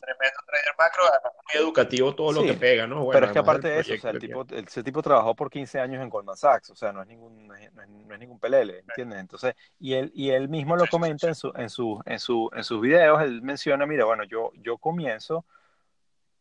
[0.05, 1.05] tremendo trader macro,
[1.53, 3.05] muy educativo todo sí, lo que pega, ¿no?
[3.05, 4.59] Bueno, pero es que aparte de eso, o sea, el tipo, que...
[4.59, 7.55] ese tipo trabajó por 15 años en Goldman Sachs, o sea, no es ningún, no
[7.55, 9.21] es, no es ningún pelele, ¿entiendes?
[9.21, 12.65] Entonces, y él, y él mismo lo comenta en, su, en, su, en, su, en
[12.65, 15.45] sus videos, él menciona, mira, bueno, yo, yo comienzo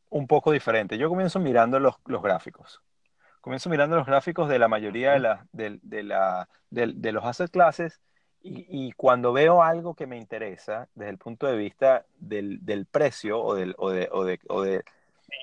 [0.10, 2.82] un poco diferente, yo comienzo mirando los, los gráficos.
[3.42, 7.26] Comienzo mirando los gráficos de la mayoría de, la, de, de, la, de, de los
[7.26, 8.00] asset classes
[8.46, 13.56] Y, cuando veo algo que me interesa desde el punto de vista del, precio o,
[13.56, 14.84] del, o, de, o, de, o de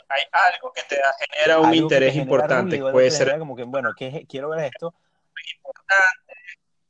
[0.08, 2.78] hay algo que te genera un interés importante.
[2.78, 4.94] Puede ser como que, bueno, ¿qué, quiero ver esto.
[5.56, 6.34] Importante,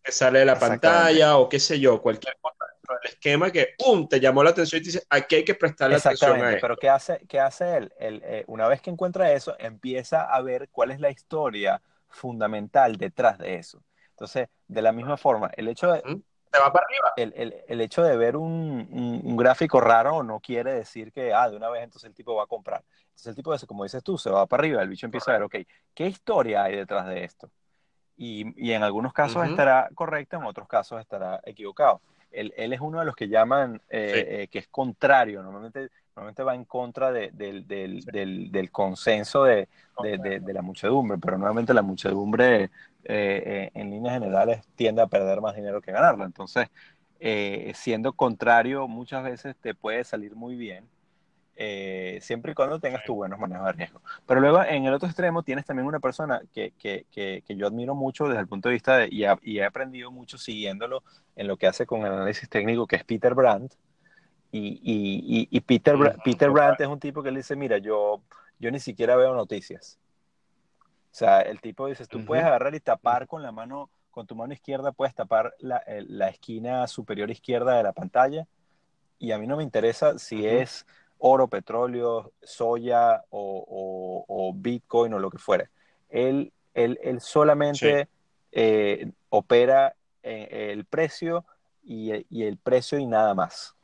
[0.03, 3.75] que sale de la pantalla o qué sé yo, cualquier cosa dentro del esquema que,
[3.79, 6.77] ¡pum!, te llamó la atención y te dice, aquí hay que prestarle atención a Pero
[6.77, 7.92] ¿qué hace, qué hace él?
[8.01, 13.38] Eh, una vez que encuentra eso, empieza a ver cuál es la historia fundamental detrás
[13.38, 13.83] de eso.
[14.20, 16.02] Entonces, de la misma forma, el hecho de...
[16.02, 17.33] Te va para arriba.
[17.68, 21.85] El, hecho de ver un, gráfico raro no quiere decir que, ah, de una vez
[21.85, 22.85] entonces el tipo va a comprar.
[23.04, 25.44] Entonces el tipo, como dices tú, se va para arriba, el bicho empieza a ver,
[25.44, 25.56] ok,
[25.94, 27.50] ¿qué historia hay detrás de esto?
[28.16, 32.02] Y, en algunos casos estará correcto, en otros casos estará equivocado.
[32.30, 36.54] Él, es uno de los que llaman eh, eh, que es contrario, normalmente, normalmente va
[36.54, 39.68] en contra del, consenso de,
[40.46, 42.70] la muchedumbre, pero nuevamente la muchedumbre
[43.04, 46.24] eh, en líneas generales tiende a perder más dinero que ganarlo.
[46.24, 46.68] Entonces,
[47.74, 50.88] siendo contrario, muchas veces te puede salir muy bien
[51.62, 54.01] eh, siempre y cuando tengas tus buenos manejos de riesgo.
[54.25, 57.94] Pero luego en el otro extremo tienes también una persona que, que, que, yo admiro
[57.94, 61.03] mucho desde el punto de vista de, y, he aprendido mucho siguiéndolo
[61.37, 63.75] en lo que hace con el análisis técnico, que es Peter Brandt.
[64.51, 68.23] Y, y, y Peter, Peter Brandt es un tipo que le dice, mira, yo,
[68.59, 69.99] yo ni siquiera veo noticias.
[71.12, 74.35] O sea, el tipo dice, tú puedes agarrar y tapar con la mano, con tu
[74.35, 78.46] mano izquierda, puedes tapar la, la esquina superior izquierda de la pantalla.
[79.18, 80.87] Y a mí no me interesa si es
[81.20, 85.68] oro, petróleo, soya o, Bitcoin o lo que fuere.
[86.09, 88.09] Él, él, él solamente
[88.52, 91.44] eh, opera el precio
[91.83, 93.74] y, el precio y nada más.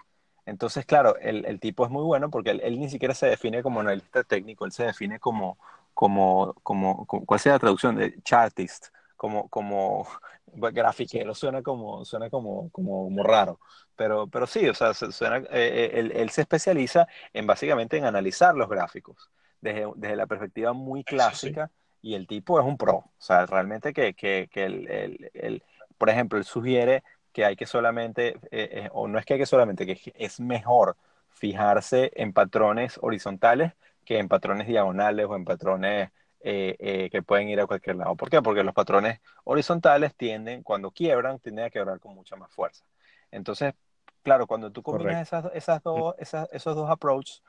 [0.45, 4.23] Entonces, claro, el, tipo es muy bueno porque él, ni siquiera se define como analista
[4.23, 5.59] técnico, él se define como,
[5.93, 7.97] como, como, ¿cuál sea la traducción?
[7.97, 10.07] De chartist, como, como
[10.47, 13.61] grafiquero, suena como, suena como, como, como raro.
[13.97, 18.55] Pero, pero sí, o sea, suena, eh, eh, él, se especializa en básicamente en analizar
[18.55, 21.71] los gráficos desde, desde la perspectiva muy clásica
[22.03, 22.97] y el tipo es un pro.
[22.97, 25.63] O sea, realmente que, que, que el,
[25.99, 27.03] por ejemplo, él sugiere
[27.33, 30.97] que hay que solamente, eh, o no es que hay que solamente, que es mejor
[31.31, 33.73] fijarse en patrones horizontales
[34.07, 36.11] que en patrones diagonales o en patrones
[36.43, 38.15] que pueden ir a cualquier lado.
[38.15, 38.41] ¿Por qué?
[38.43, 42.85] Porque los patrones horizontales tienden, cuando quiebran, tienden a quebrar con mucha más fuerza.
[43.31, 43.75] Entonces,
[44.23, 47.43] claro, cuando tú combinas esas, esas dos, esos dos approaches,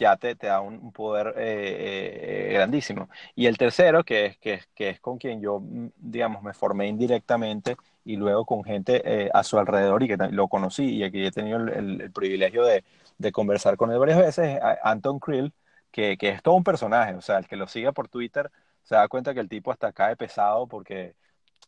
[0.00, 3.10] ya te, te da un poder eh, eh, grandísimo.
[3.34, 6.88] Y el tercero, que es, que, que es con quien yo, mm, digamos, me formé
[6.88, 11.24] indirectamente y luego con gente eh, a su alrededor y que lo conocí y aquí
[11.24, 12.82] he tenido el, privilegio de,
[13.18, 15.52] de, conversar con él varias veces, Anton Krill,
[15.90, 18.50] que, que, es todo un personaje, o sea, el que lo siga por Twitter
[18.82, 21.14] se da cuenta que el tipo hasta cae pesado porque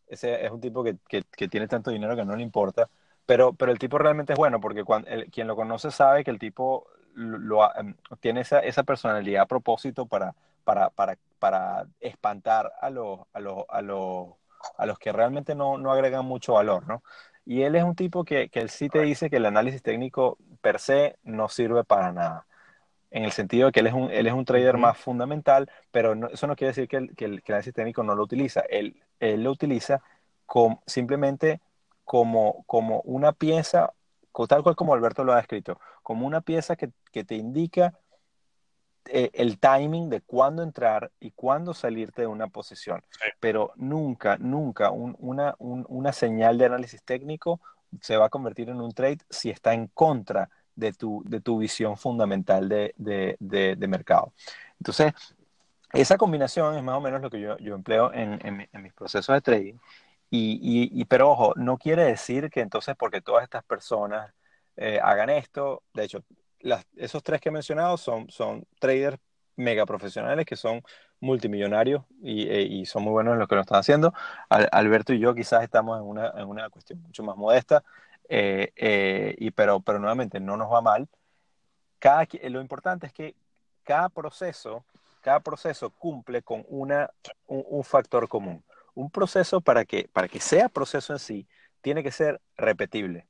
[0.09, 2.89] ese es un tipo que, que tiene tanto dinero que no le importa
[3.27, 6.39] pero, pero el tipo realmente es bueno porque cuando, quien lo conoce sabe que el
[6.39, 12.91] tipo lo, em, tiene esa, esa, personalidad a propósito para, para, para, para espantar a
[12.91, 14.29] los, a, los, a, los,
[14.77, 17.03] a los que realmente no, no agregan mucho valor, ¿no?
[17.45, 20.39] Y él es un tipo que, que él sí te dice que el análisis técnico
[20.61, 22.47] per se no sirve para nada.
[23.15, 26.15] En el sentido de que él es un, él es un trader más fundamental, pero
[26.31, 28.61] eso no quiere decir que el, que el, análisis técnico no lo utiliza.
[28.71, 30.03] Él, él lo utiliza
[30.47, 31.61] con, simplemente
[32.05, 33.93] como, como una pieza,
[34.49, 37.95] tal cual como Alberto lo ha escrito, como una pieza que, que te indica
[39.07, 43.03] eh, el timing de cuándo entrar y cuándo salirte de una posición.
[43.41, 47.61] Pero nunca, nunca una, una señal de análisis técnico
[48.01, 51.59] se va a convertir en un trade si está en contra de tu, de tu
[51.59, 54.33] visión fundamental de, de, de, mercado.
[54.79, 55.13] Entonces,
[55.93, 58.93] esa combinación es más o menos lo que yo, yo empleo en, en, en, mis
[58.93, 59.75] procesos de trading
[60.31, 64.33] y, y, pero ojo, no quiere decir que entonces porque todas estas personas
[64.77, 66.25] eh, hagan esto, de hecho,
[66.97, 69.19] esos tres que he mencionado son, son traders
[69.57, 70.83] mega profesionales que son
[71.21, 74.15] multimillonarios y, eh, y, son muy buenos en lo que lo están haciendo.
[74.49, 77.85] Alberto y yo quizás estamos en una, en una cuestión mucho más modesta,
[78.35, 81.09] eh, y, pero, pero nuevamente no nos va mal.
[81.99, 83.35] Cada, lo importante es que
[83.85, 84.85] cada proceso,
[85.21, 87.11] cada proceso cumple con una,
[87.47, 88.65] un factor común.
[88.95, 91.47] Un proceso para que, para que sea proceso en sí,
[91.81, 93.27] tiene que ser repetible.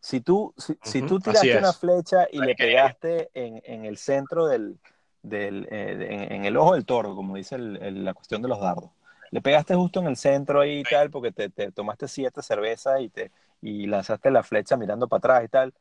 [0.00, 4.78] Si tú, si, tú tiraste una flecha y le pegaste en, el centro del,
[5.22, 8.90] del eh, en, el ojo del toro, como dice la cuestión de los dardos,
[9.30, 13.10] le pegaste justo en el centro ahí y tal, porque te, tomaste siete cervezas y,
[13.10, 13.30] te,
[13.60, 15.74] y lanzaste la flecha mirando para atrás y tal.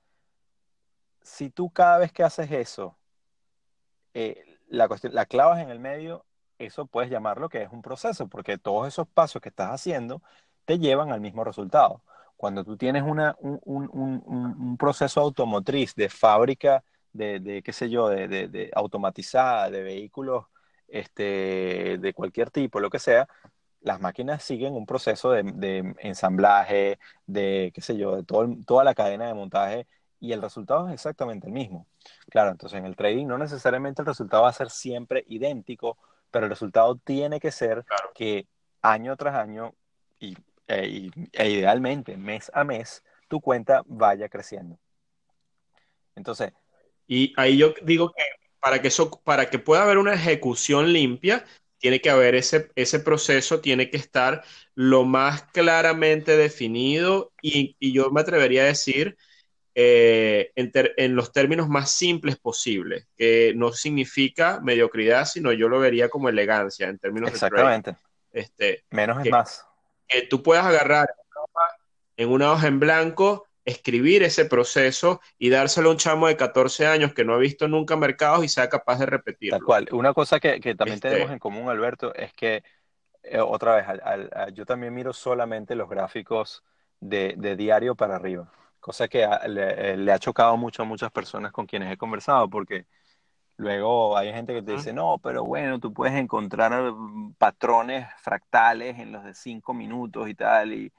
[1.22, 2.98] Si tú cada vez que haces eso,
[4.14, 6.26] eh, la, cuestión, la clavas en el medio,
[6.58, 10.22] eso puedes llamarlo que es un proceso, porque todos esos pasos que estás haciendo
[10.66, 12.04] te llevan al mismo resultado.
[12.38, 17.90] Cuando tú tienes una, un, un, un, proceso automotriz de fábrica, de, de qué sé
[17.90, 20.46] yo, de, de, de, automatizada, de vehículos
[20.88, 23.28] este, de cualquier tipo, lo que sea,
[23.82, 28.96] las máquinas siguen un proceso de, ensamblaje, de qué sé yo, de todo, toda la
[28.96, 29.88] cadena de montaje
[30.20, 31.88] y el resultado es exactamente el mismo.
[32.30, 35.98] Claro, entonces en el trading no necesariamente el resultado va a ser siempre idéntico,
[36.32, 38.48] pero el resultado tiene que ser que
[38.82, 39.74] año tras año
[40.20, 40.36] y,
[40.68, 44.78] e, e, idealmente mes a mes tu cuenta vaya creciendo.
[46.16, 46.54] Entonces.
[47.08, 48.22] Y ahí yo digo que
[48.60, 51.44] para que, eso, para que pueda haber una ejecución limpia,
[51.80, 54.44] tiene que haber ese, ese proceso, tiene que estar
[54.76, 59.18] lo más claramente definido y, y yo me atrevería a decir
[59.82, 66.10] eh, en, los términos más simples posibles, que no significa mediocridad, sino yo lo vería
[66.10, 67.96] como elegancia en términos Exactamente.
[68.34, 69.66] Este, Menos es más.
[70.06, 71.08] Que tú puedas agarrar
[72.18, 76.88] en una hoja en blanco, escribir ese proceso y dárselo a un chamo de 14
[76.88, 79.58] años que no ha visto nunca mercados y sea capaz de repetirlo.
[79.58, 79.88] Tal cual.
[79.92, 82.64] Una cosa que, también este tenemos en común, Alberto, es que,
[83.24, 83.86] eh, otra vez,
[84.54, 86.64] yo también miro solamente los gráficos
[87.00, 91.52] de, de diario para arriba cosa que eh, le, ha chocado mucho a muchas personas
[91.52, 92.86] con quienes he conversado, porque
[93.58, 99.00] luego hay gente que te dice, no, pero bueno, tú puedes encontrar mm, patrones fractales
[99.00, 100.94] en los de cinco minutos y tal, y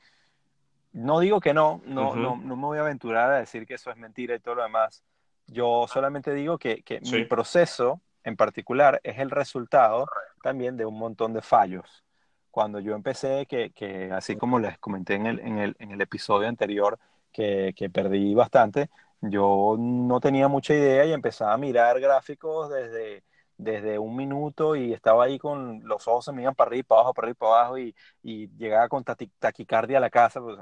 [0.92, 3.90] no digo que no, no, no, no, me voy a aventurar a decir que eso
[3.90, 5.02] es mentira y todo lo demás.
[5.46, 10.06] Yo solamente digo que, que mi proceso en particular es el resultado
[10.42, 12.04] también de un montón de fallos.
[12.50, 16.00] Cuando yo empecé, que, que así como les comenté en el, en el, en el
[16.00, 16.98] episodio anterior,
[17.32, 23.22] que, perdí bastante, yo no tenía mucha idea y empezaba a mirar gráficos desde,
[23.56, 26.82] desde un minuto y estaba ahí con los ojos se me iban para arriba y
[26.84, 30.40] para abajo, para arriba y para abajo y, y llegaba con taquicardia a la casa.
[30.40, 30.58] Pues,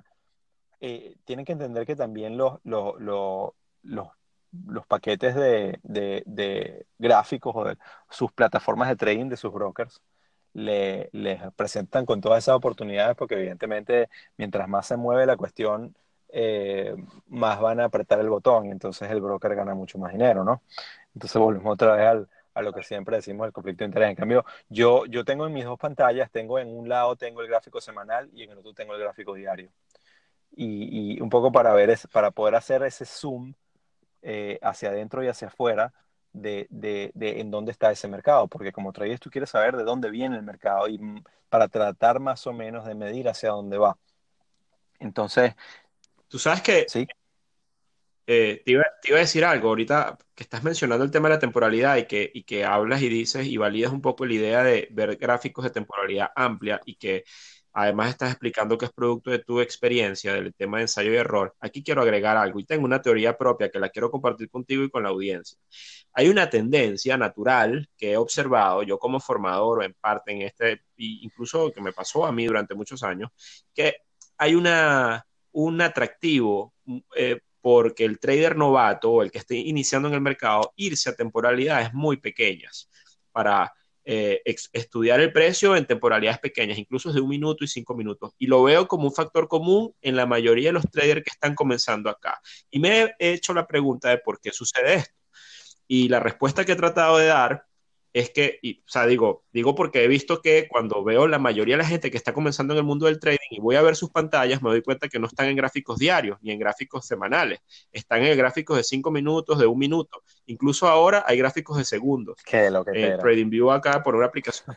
[0.80, 3.52] eh, tienen que entender que también los, los, los,
[3.82, 7.76] los, paquetes de, de, gráficos o de
[8.10, 10.00] sus plataformas de trading de sus brokers
[10.54, 15.94] le, les presentan con todas esas oportunidades porque evidentemente mientras más se mueve la cuestión
[16.30, 16.94] eh,
[17.28, 20.62] más van a apretar el botón y entonces el broker gana mucho más dinero, ¿no?
[21.14, 24.10] Entonces volvemos otra vez a lo que siempre decimos, el conflicto de interés.
[24.10, 27.48] En cambio, yo, yo tengo en mis dos pantallas, tengo en un lado tengo el
[27.48, 29.70] gráfico semanal y en el otro tengo el gráfico diario.
[30.50, 33.54] Y, un poco para ver, para poder hacer ese zoom
[34.22, 35.92] eh, hacia adentro y hacia afuera
[36.32, 39.84] de, de, de, en dónde está ese mercado, porque como traías tú quieres saber de
[39.84, 41.00] dónde viene el mercado y
[41.48, 43.96] para tratar más o menos de medir hacia dónde va.
[44.98, 45.54] Entonces,
[46.28, 47.06] Tú sabes que sí.
[48.26, 51.96] Eh, te, iba, a decir algo ahorita que estás mencionando el tema de la temporalidad
[51.96, 55.16] y que, y que hablas y dices y validas un poco la idea de ver
[55.16, 57.24] gráficos de temporalidad amplia y que
[57.80, 61.54] además estás explicando que es producto de tu experiencia del tema de ensayo y error.
[61.60, 64.90] Aquí quiero agregar algo y tengo una teoría propia que la quiero compartir contigo y
[64.90, 65.56] con la audiencia.
[66.12, 71.70] Hay una tendencia natural que he observado yo como formador en parte en este, incluso
[71.72, 73.30] que me pasó a mí durante muchos años,
[73.72, 73.98] que
[74.36, 76.74] hay una un atractivo
[77.16, 81.14] eh, porque el trader novato o el que esté iniciando en el mercado, irse a
[81.14, 82.88] temporalidades muy pequeñas
[83.32, 83.72] para
[84.10, 84.40] eh,
[84.72, 88.32] estudiar el precio en temporalidades pequeñas, incluso de un minuto y cinco minutos.
[88.38, 91.54] Y lo veo como un factor común en la mayoría de los traders que están
[91.54, 92.40] comenzando acá.
[92.70, 95.14] Y me he hecho la pregunta de por qué sucede esto.
[95.86, 97.66] Y la respuesta que he tratado de dar
[98.12, 101.82] es que, o sea, digo, digo porque he visto que cuando veo la mayoría de
[101.82, 104.10] la gente que está comenzando en el mundo del trading y voy a ver sus
[104.10, 107.60] pantallas, me doy cuenta que no están en gráficos diarios ni en gráficos semanales,
[107.92, 110.22] están en gráficos de cinco minutos, de un minuto.
[110.46, 112.36] Incluso ahora hay gráficos de segundos.
[112.44, 114.76] ¿Qué lo que en TradingView acá por una aplicación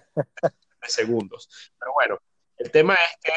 [0.82, 1.72] de segundos.
[1.80, 2.18] Pero bueno,
[2.58, 3.34] el tema es que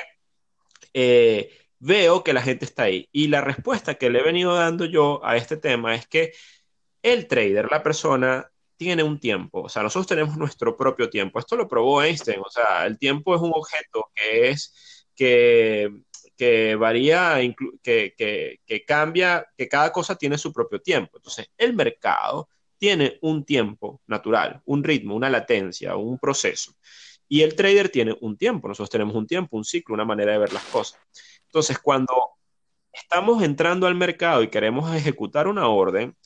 [0.95, 3.09] eh, veo que la gente está ahí.
[3.13, 6.33] Y la respuesta que le he venido dando yo a este tema es que
[7.03, 11.39] el trader, la persona, tiene un tiempo, o sea, nosotros tenemos nuestro propio tiempo.
[11.39, 15.91] Esto lo probó Einstein, o sea, el tiempo es un objeto que es, que,
[16.37, 17.39] que varía,
[17.83, 21.19] que, que, que cambia, que cada cosa tiene su propio tiempo.
[21.19, 22.49] Entonces, el mercado
[22.79, 26.75] tiene un tiempo natural, un ritmo, una latencia, un proceso.
[27.29, 30.39] Y el trader tiene un tiempo, nosotros tenemos un tiempo, un ciclo, una manera de
[30.39, 31.01] ver las cosas.
[31.47, 32.15] Entonces, cuando
[32.93, 36.17] estamos entrando al mercado y queremos ejecutar una orden,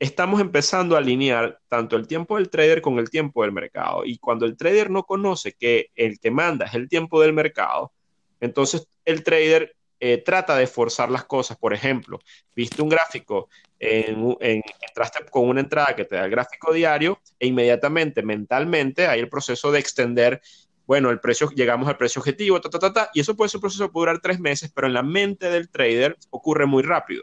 [0.00, 4.04] estamos empezando a alinear tanto el tiempo del trader con el tiempo del mercado.
[4.04, 7.92] Y cuando el trader no conoce que el que manda es el tiempo del mercado,
[8.40, 11.58] entonces el trader eh, trata de forzar las cosas.
[11.58, 12.18] Por ejemplo,
[12.56, 17.46] viste un gráfico, en, entraste con una entrada que te da el gráfico diario e
[17.46, 20.40] inmediatamente mentalmente hay el proceso de extender
[20.86, 23.58] bueno, el precio, llegamos al precio objetivo, ta, ta, ta, ta, y eso puede ser
[23.58, 26.82] un proceso que puede durar tres meses, pero en la mente del trader ocurre muy
[26.82, 27.22] rápido.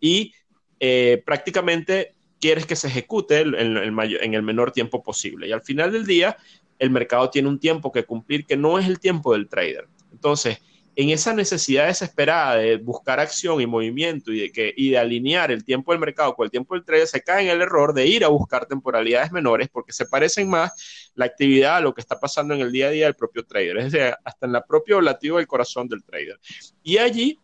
[0.00, 0.34] Y
[0.80, 5.48] eh, prácticamente quieres que se ejecute en, en el menor tiempo posible.
[5.48, 6.36] Y al final del día,
[6.78, 9.88] el mercado tiene un tiempo que cumplir que no es el tiempo del trader.
[10.12, 10.60] Entonces,
[10.96, 15.50] en esa necesidad desesperada de buscar acción y movimiento y de, que, y de alinear
[15.50, 18.06] el tiempo del mercado con el tiempo del trader, se cae en el error de
[18.06, 22.18] ir a buscar temporalidades menores porque se parecen más la actividad a lo que está
[22.18, 24.98] pasando en el día a día del propio trader, es decir, hasta en la propia
[25.02, 26.40] latido del corazón del trader.
[26.82, 27.38] Y allí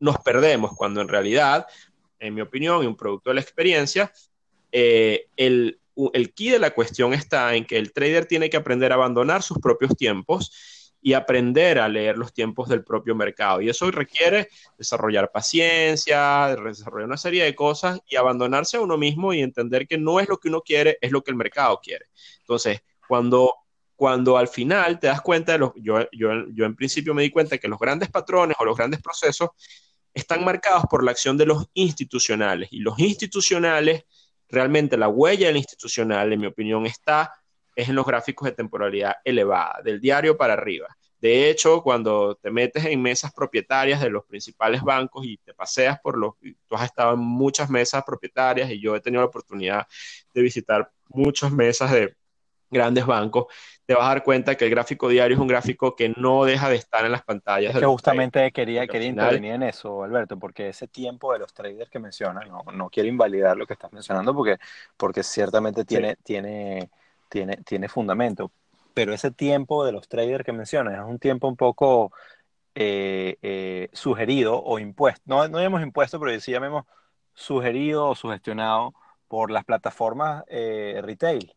[0.00, 1.66] nos perdemos cuando en realidad,
[2.22, 4.12] en mi opinión y un producto de la experiencia,
[4.70, 5.80] eh, el,
[6.12, 9.42] el key de la cuestión está en que el trader tiene que aprender a abandonar
[9.42, 10.52] sus propios tiempos
[11.04, 13.60] y aprender a leer los tiempos del propio mercado.
[13.60, 14.48] Y eso requiere
[14.78, 19.98] desarrollar paciencia, desarrollar una serie de cosas y abandonarse a uno mismo y entender que
[19.98, 22.06] no es lo que uno quiere, es lo que el mercado quiere.
[22.38, 23.52] Entonces, cuando,
[23.96, 27.30] cuando al final te das cuenta de los, yo, yo, yo en principio me di
[27.30, 29.50] cuenta que los grandes patrones o los grandes procesos
[30.14, 34.04] están marcados por la acción de los institucionales y los institucionales,
[34.48, 37.32] realmente la huella del institucional, en mi opinión, está
[37.74, 40.94] es en los gráficos de temporalidad elevada, del diario para arriba.
[41.20, 46.00] De hecho, cuando te metes en mesas propietarias de los principales bancos y te paseas
[46.00, 49.86] por los, tú has estado en muchas mesas propietarias y yo he tenido la oportunidad
[50.34, 52.16] de visitar muchas mesas de
[52.72, 53.46] grandes bancos,
[53.86, 56.68] te vas a dar cuenta que el gráfico diario es un gráfico que no deja
[56.68, 57.74] de estar en las pantallas.
[57.74, 61.90] Es que justamente quería, quería intervenir en eso, Alberto, porque ese tiempo de los traders
[61.90, 64.58] que mencionan, no, no quiero invalidar lo que estás mencionando porque,
[64.96, 66.90] porque ciertamente tiene, tiene
[67.32, 68.52] tiene, tiene fundamento.
[68.94, 72.12] Pero ese tiempo de los traders que mencionas es un tiempo un poco
[72.74, 75.22] eh, eh, sugerido o impuesto.
[75.24, 76.84] No, no llamemos impuesto, pero sí llamemos
[77.32, 78.92] sugerido o sugestionado
[79.28, 81.54] por las plataformas eh, retail.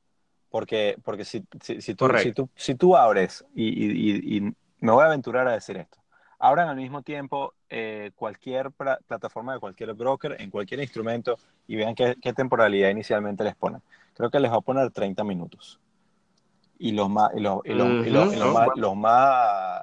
[0.55, 4.41] Porque, porque si, si, si, tú, si, tú, si tú abres, y, y, y,
[4.79, 5.97] me voy a aventurar a decir esto,
[6.39, 7.53] abran al mismo tiempo
[8.15, 11.37] cualquier plataforma de cualquier broker en cualquier instrumento
[11.67, 13.81] y vean qué, qué temporalidad inicialmente les ponen.
[14.13, 15.77] Creo que les va a poner 30 minutos.
[16.79, 19.81] Y los más, los, los, más, los más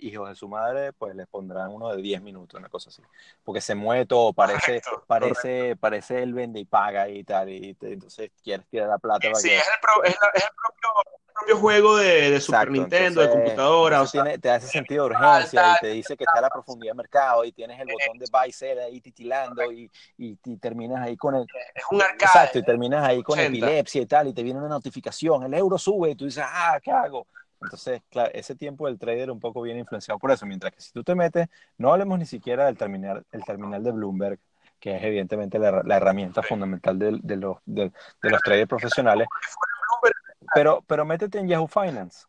[0.00, 3.02] hijos de su madre, pues les pondrán uno de 10 minutos, una cosa así.
[3.44, 8.30] Porque se mueve todo, parece, parece, parece el vende y paga y tal, y entonces
[8.42, 9.34] quieres tirar la plata.
[9.34, 14.02] Sí, es, el es, el propio propio juego de, Super Nintendo, de computadora.
[14.02, 16.90] O sea, te hace sentido de urgencia y te dice que está a la profundidad
[16.90, 21.16] del mercado y tienes el botón de buy sell ahí titilando y, y, terminas ahí
[21.16, 21.46] con el.
[21.74, 22.24] Es un arcade.
[22.24, 25.78] Exacto, y terminas ahí con epilepsia y tal, y te viene una notificación, el euro
[25.78, 27.26] sube y tú dices, ah, ¿qué hago?
[27.60, 30.92] Entonces, claro, ese tiempo del trader un poco viene influenciado por eso, mientras que si
[30.92, 31.48] tú te metes,
[31.78, 34.38] no hablemos ni siquiera del terminal, el terminal de Bloomberg,
[34.78, 37.90] que es evidentemente la, herramienta fundamental de, de, los, de,
[38.22, 39.26] de los traders profesionales,
[40.54, 42.26] pero, pero métete en Yahoo Finance.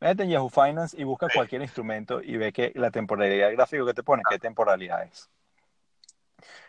[0.00, 3.94] Métete en Yahoo Finance y busca cualquier instrumento y ve que la temporalidad gráfico que
[3.94, 5.28] te pone, qué temporalidad es.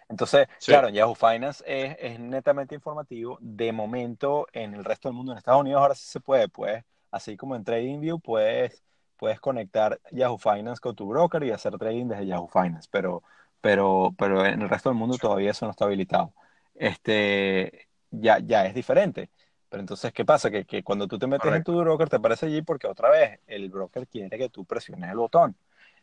[0.07, 3.37] Entonces, claro, Yahoo Finance es, es, netamente informativo.
[3.41, 6.47] De momento, en el resto del mundo, en Estados Unidos, ahora sí se puede.
[6.47, 8.83] Pues, así como en TradingView, puedes,
[9.17, 12.87] puedes conectar Yahoo Finance con tu broker y hacer trading desde Yahoo Finance.
[12.91, 13.23] Pero,
[13.61, 16.33] pero, pero en el resto del mundo todavía eso no está habilitado.
[16.75, 19.29] Este, ya, ya es diferente.
[19.69, 20.49] Pero entonces, ¿qué pasa?
[20.49, 23.39] Que, que cuando tú te metes en tu broker, te aparece allí porque otra vez
[23.45, 25.55] el broker quiere que tú presiones el botón.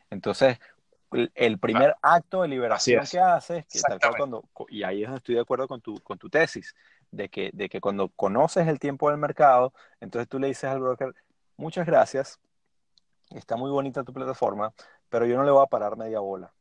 [0.09, 0.59] Entonces,
[1.34, 5.18] el primer acto de liberación que haces, que tal cual cuando, y ahí es donde
[5.18, 6.74] estoy de acuerdo con tu, con tu tesis,
[7.11, 10.80] de que, de que cuando conoces el tiempo del mercado, entonces tú le dices al
[10.80, 11.14] broker,
[11.57, 12.38] muchas gracias,
[13.30, 14.72] está muy bonita tu plataforma,
[15.09, 16.52] pero yo no le voy a parar media bola.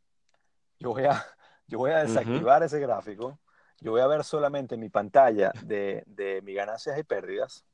[0.80, 1.26] Yo voy a,
[1.68, 3.39] yo voy a desactivar ese gráfico
[3.82, 7.66] yo voy a ver solamente mi pantalla de, de mis ganancias y pérdidas.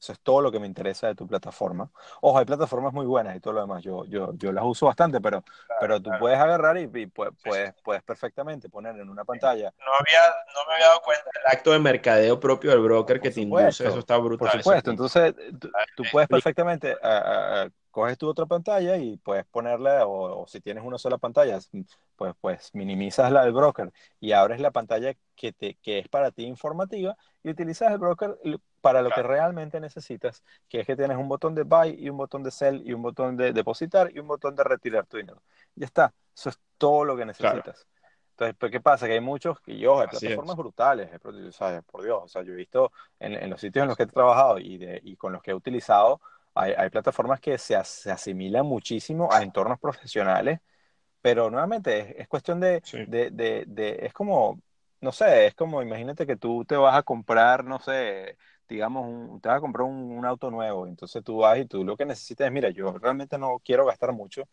[0.00, 1.90] Eso es todo lo que me interesa de tu plataforma.
[2.22, 3.82] Ojo, hay plataformas muy buenas y todo lo demás.
[3.82, 5.44] Yo, yo, yo las uso bastante, pero,
[5.78, 7.34] pero tú puedes agarrar y, puedes,
[7.84, 9.72] puedes, perfectamente poner en una pantalla.
[9.78, 10.20] No, había,
[10.54, 13.86] no me había dado cuenta del acto de mercadeo propio del broker que te induce.
[13.86, 14.50] Eso está brutal.
[14.50, 14.90] Por supuesto.
[14.90, 15.34] Entonces,
[15.94, 16.96] tú, puedes perfectamente
[17.90, 21.58] coges tu otra pantalla y puedes ponerle, o, si tienes una sola pantalla,
[22.20, 23.90] pues, pues minimizas la del broker
[24.20, 28.36] y abres la pantalla que, te, que es para ti informativa y utilizas el broker
[28.82, 32.18] para lo que realmente necesitas, que es que tienes un botón de buy y un
[32.18, 35.42] botón de sell y un botón de depositar y un botón de retirar tu dinero.
[35.74, 37.86] Ya está, eso es todo lo que necesitas.
[38.32, 39.06] Entonces, pues, ¿qué pasa?
[39.06, 42.92] Que hay muchos, que yo, hay plataformas brutales, por Dios, o sea, yo he visto
[43.18, 45.52] en, en, los sitios en los que he trabajado y, de, y con los que
[45.52, 46.20] he utilizado,
[46.52, 50.60] hay, hay plataformas que se, se, asimilan muchísimo a entornos profesionales,
[51.22, 54.60] pero nuevamente es, cuestión de, de, de, de, es como,
[55.00, 58.36] no sé, es como, imagínate que tú te vas a comprar, no sé,
[58.68, 62.06] digamos, te vas a comprar un, auto nuevo, entonces tú vas y tú lo que
[62.06, 64.44] necesitas es, mira, yo realmente no quiero gastar mucho,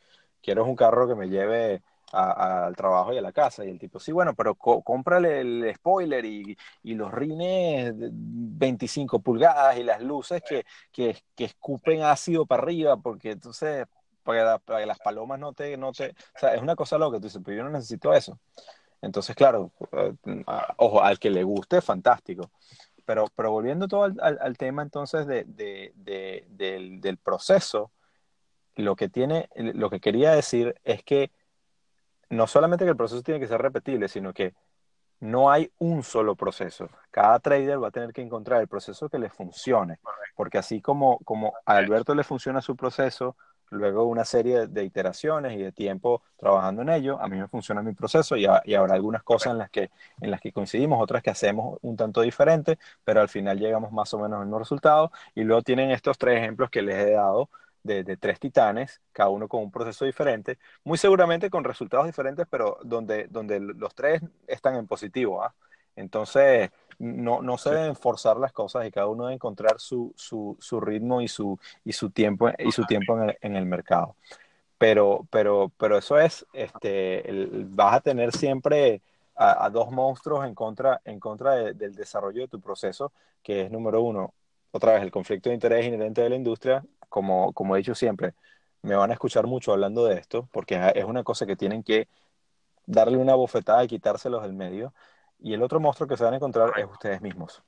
[0.41, 3.65] quiero un carro que me lleve al trabajo y a la casa.
[3.65, 9.77] Y el tipo, sí, bueno, pero cómprale el spoiler y, y, los rines 25 pulgadas
[9.77, 13.85] y las luces que, que, que, escupen ácido para arriba, porque entonces,
[14.27, 16.09] para, para, que las palomas no te, no te...
[16.09, 18.37] O sea, es una cosa loca, tú dices, pero yo no necesito eso.
[19.01, 20.43] Entonces, claro, eh,
[20.77, 22.51] ojo, al que le guste, fantástico.
[23.05, 27.91] Pero, pero volviendo todo al, al, tema entonces de, de, de, del, del proceso,
[28.75, 31.31] lo que tiene, lo que quería decir es que
[32.29, 34.53] no solamente que el proceso tiene que ser repetible, sino que
[35.21, 36.89] no hay un solo proceso.
[37.11, 39.99] Cada trader va a tener que encontrar el proceso que le funcione,
[40.35, 43.37] porque así como, como a Alberto le funciona su proceso,
[43.69, 47.81] luego una serie de iteraciones y de tiempo trabajando en ello, a mí me funciona
[47.81, 49.89] mi proceso y, y, habrá algunas cosas en las, que,
[50.21, 54.13] en las que coincidimos, otras que hacemos un tanto diferente, pero al final llegamos más
[54.13, 55.11] o menos al mismo resultado.
[55.35, 57.49] Y luego tienen estos tres ejemplos que les he dado
[57.83, 62.77] de, tres titanes, cada uno con un proceso diferente, muy seguramente con resultados diferentes, pero
[62.83, 65.43] donde, donde los tres están en positivo.
[65.43, 65.55] ¿ah?
[65.95, 66.69] Entonces,
[66.99, 70.79] no, no se deben forzar las cosas y cada uno debe encontrar su, su, su
[70.79, 74.15] ritmo y su, y su tiempo, y su tiempo en, el, en el mercado.
[74.77, 77.23] Pero, pero, pero eso es, este,
[77.69, 79.01] vas a tener siempre
[79.35, 83.11] a, dos monstruos en contra, en contra del desarrollo de tu proceso,
[83.43, 84.33] que es número uno,
[84.71, 88.33] otra vez, el conflicto de interés inherente de la industria, como, como he dicho siempre,
[88.81, 92.07] me van a escuchar mucho hablando de esto, porque es una cosa que tienen que
[92.85, 94.93] darle una bofetada y quitárselos del medio.
[95.39, 97.61] Y el otro monstruo que se van a encontrar es ustedes mismos,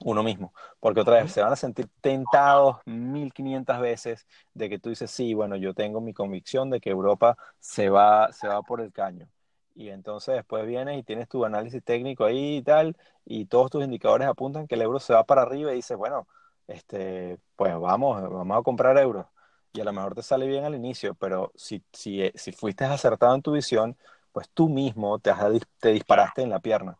[0.00, 4.90] uno mismo, porque otra vez se van a sentir tentados 1500 veces de que tú
[4.90, 8.80] dices, sí, bueno, yo tengo mi convicción de que Europa se va, se va por
[8.80, 9.28] el caño.
[9.74, 13.84] Y entonces después vienes y tienes tu análisis técnico ahí y tal, y todos tus
[13.84, 16.28] indicadores apuntan que el euro se va para arriba y dices, bueno,
[16.68, 19.26] este, pues vamos, vamos a comprar euros.
[19.72, 23.34] Y a lo mejor te sale bien al inicio, pero si, si, si fuiste acertado
[23.34, 23.96] en tu visión,
[24.34, 25.32] pues tú mismo te,
[25.78, 26.98] te disparaste en la pierna,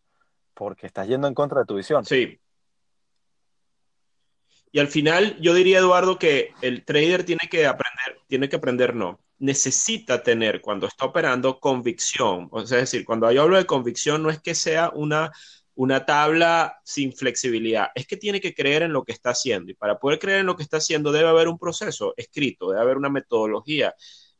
[0.55, 2.05] porque estás yendo en contra de tu visión.
[2.05, 2.41] Sí.
[4.70, 8.95] Y al final yo diría, Eduardo, que el trader tiene que aprender, tiene que aprender,
[8.95, 12.49] no, necesita tener cuando está operando convicción.
[12.53, 15.32] O sea, es decir, cuando yo hablo de convicción, no es que sea una
[15.76, 17.89] una tabla sin flexibilidad.
[17.95, 20.47] Es que tiene que creer en lo que está haciendo y para poder creer en
[20.47, 23.95] lo que está haciendo debe haber un proceso escrito, debe haber una metodología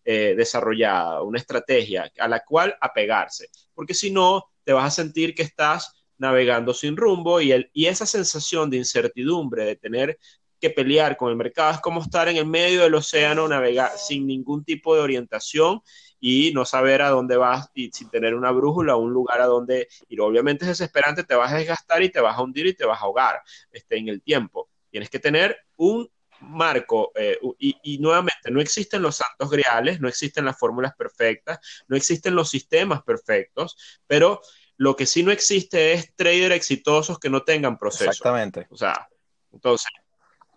[0.05, 5.35] eh, desarrollada, una estrategia a la cual apegarse, porque si no, te vas a sentir
[5.35, 10.19] que estás navegando sin rumbo y, el, y esa sensación de incertidumbre, de tener
[10.61, 14.27] que pelear con el mercado, es como estar en el medio del océano, navegar sin
[14.27, 15.83] ningún tipo de orientación
[16.21, 19.89] y no saber a dónde vas y sin tener una brújula, un lugar a dónde
[20.09, 20.21] ir.
[20.23, 22.99] Obviamente es desesperante, te vas a desgastar y te vas a hundir y te vas
[22.99, 24.71] a ahogar este, en el tiempo.
[24.91, 26.09] Tienes que tener un
[26.49, 31.59] marco eh, y, y, nuevamente no existen los santos griales, no existen las fórmulas perfectas,
[31.89, 33.77] no existen los sistemas perfectos,
[34.07, 34.41] pero
[34.77, 38.11] lo que sí no existe es traders exitosos que no tengan proceso.
[38.11, 38.67] Exactamente.
[38.71, 39.09] O sea,
[39.53, 39.89] entonces,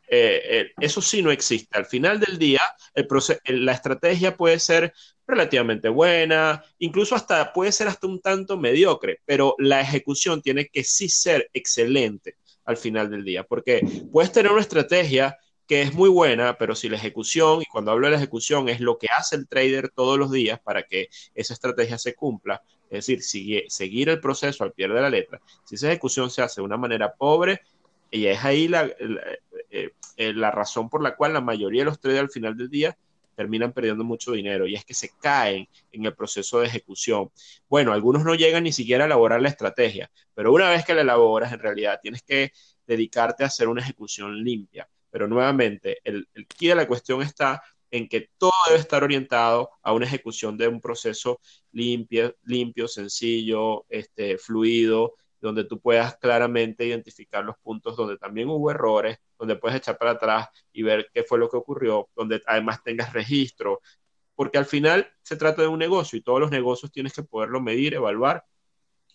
[0.09, 1.77] eh, eh, eso sí no existe.
[1.77, 2.61] Al final del día,
[2.93, 4.93] el la estrategia puede ser
[5.27, 10.83] relativamente buena, incluso hasta puede ser hasta un tanto mediocre, pero la ejecución tiene que
[10.83, 13.81] sí ser excelente al final del día, porque
[14.11, 15.37] puedes tener una estrategia
[15.67, 18.79] que es muy buena, pero si la ejecución, y cuando hablo de la ejecución, es
[18.79, 23.05] lo que hace el trader todos los días para que esa estrategia se cumpla, es
[23.05, 23.21] decir,
[23.69, 26.77] seguir el proceso al pie de la letra, si esa ejecución se hace de una
[26.77, 27.61] manera pobre,
[28.09, 28.85] y es ahí la,
[29.69, 32.69] eh, eh, la razón por la cual la mayoría de los traders al final del
[32.69, 32.97] día
[33.35, 37.29] terminan perdiendo mucho dinero y es que se caen en el proceso de ejecución.
[37.69, 41.01] Bueno, algunos no llegan ni siquiera a elaborar la estrategia, pero una vez que la
[41.01, 42.51] elaboras, en realidad tienes que
[42.87, 44.89] dedicarte a hacer una ejecución limpia.
[45.09, 49.93] Pero nuevamente, el, el de la cuestión está en que todo debe estar orientado a
[49.93, 51.39] una ejecución de un proceso
[51.71, 58.71] limpio, limpio sencillo, este, fluido, donde tú puedas claramente identificar los puntos donde también hubo
[58.71, 62.83] errores, donde puedes echar para atrás y ver qué fue lo que ocurrió, donde además
[62.83, 63.81] tengas registro,
[64.35, 67.61] porque al final se trata de un negocio y todos los negocios tienes que poderlo
[67.61, 68.45] medir, evaluar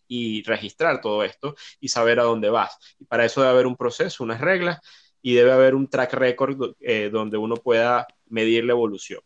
[0.09, 2.77] y registrar todo esto y saber a dónde vas.
[2.99, 4.79] Y para eso debe haber un proceso, unas reglas
[5.23, 9.21] y debe haber un track record eh, donde uno pueda medir la evolución.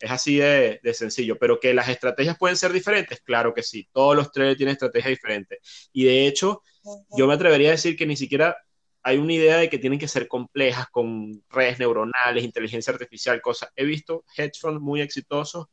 [0.00, 4.14] Es así de, sencillo, pero que las estrategias pueden ser diferentes, claro que sí, todos
[4.14, 5.90] los traders tienen estrategias diferentes.
[5.92, 6.62] Y de hecho,
[7.16, 8.56] yo me atrevería a decir que ni siquiera
[9.02, 13.70] hay una idea de que tienen que ser complejas con redes neuronales, inteligencia artificial, cosas.
[13.74, 15.66] He visto hedge funds muy exitosos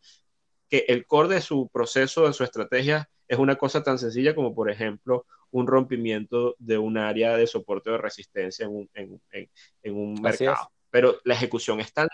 [0.69, 4.55] que el core de su proceso, de su estrategia, es una cosa tan sencilla como,
[4.55, 8.89] por ejemplo, un rompimiento de un área de soporte de resistencia en
[9.86, 10.70] un, mercado.
[10.89, 12.10] Pero la ejecución es tan,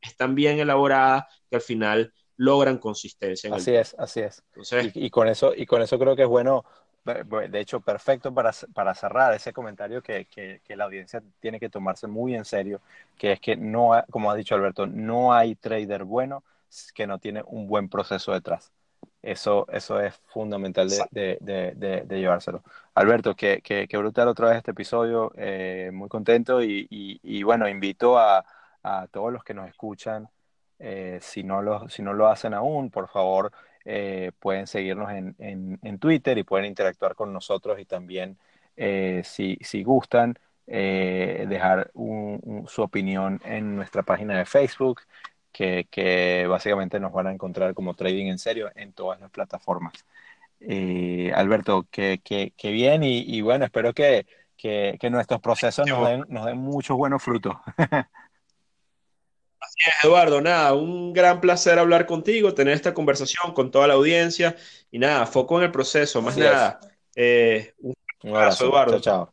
[0.00, 3.52] es tan bien elaborada que al final logran consistencia.
[3.52, 4.44] así es, así es.
[4.94, 6.64] y, con eso, y con eso creo que es bueno,
[7.04, 11.68] de hecho, perfecto para, para cerrar ese comentario que, que, que, la audiencia tiene que
[11.68, 12.80] tomarse muy en serio,
[13.18, 16.44] que es que no, como ha dicho Alberto, no hay trader bueno
[16.94, 18.70] que no tiene un buen proceso detrás.
[19.26, 22.62] Eso, eso es fundamental de, de, de, de llevárselo.
[22.94, 27.42] Alberto, que, que, que, brutal otra vez este episodio, eh, muy contento y, y, y,
[27.42, 28.44] bueno, invito a,
[28.84, 30.28] a todos los que nos escuchan
[30.78, 33.50] eh, si, no lo, si no lo hacen aún, por favor,
[33.84, 35.34] eh, pueden seguirnos en,
[35.82, 38.38] en, Twitter y pueden interactuar con nosotros y también,
[39.24, 45.00] si, si, gustan, dejar su opinión en nuestra página de Facebook,
[45.56, 49.94] que, que, básicamente nos van a encontrar como Trading en Serio en todas las plataformas.
[51.34, 54.26] Alberto, que, que, que bien y, y, bueno, espero que,
[54.56, 57.56] que nuestros procesos nos den, nos den muchos buenos frutos.
[60.02, 64.56] Eduardo, nada, un gran placer hablar contigo, tener esta conversación con toda la audiencia
[64.90, 66.80] y nada, foco en el proceso, más nada.
[67.14, 67.94] Eh, un,
[68.36, 69.00] abrazo, Eduardo.
[69.00, 69.32] Chao,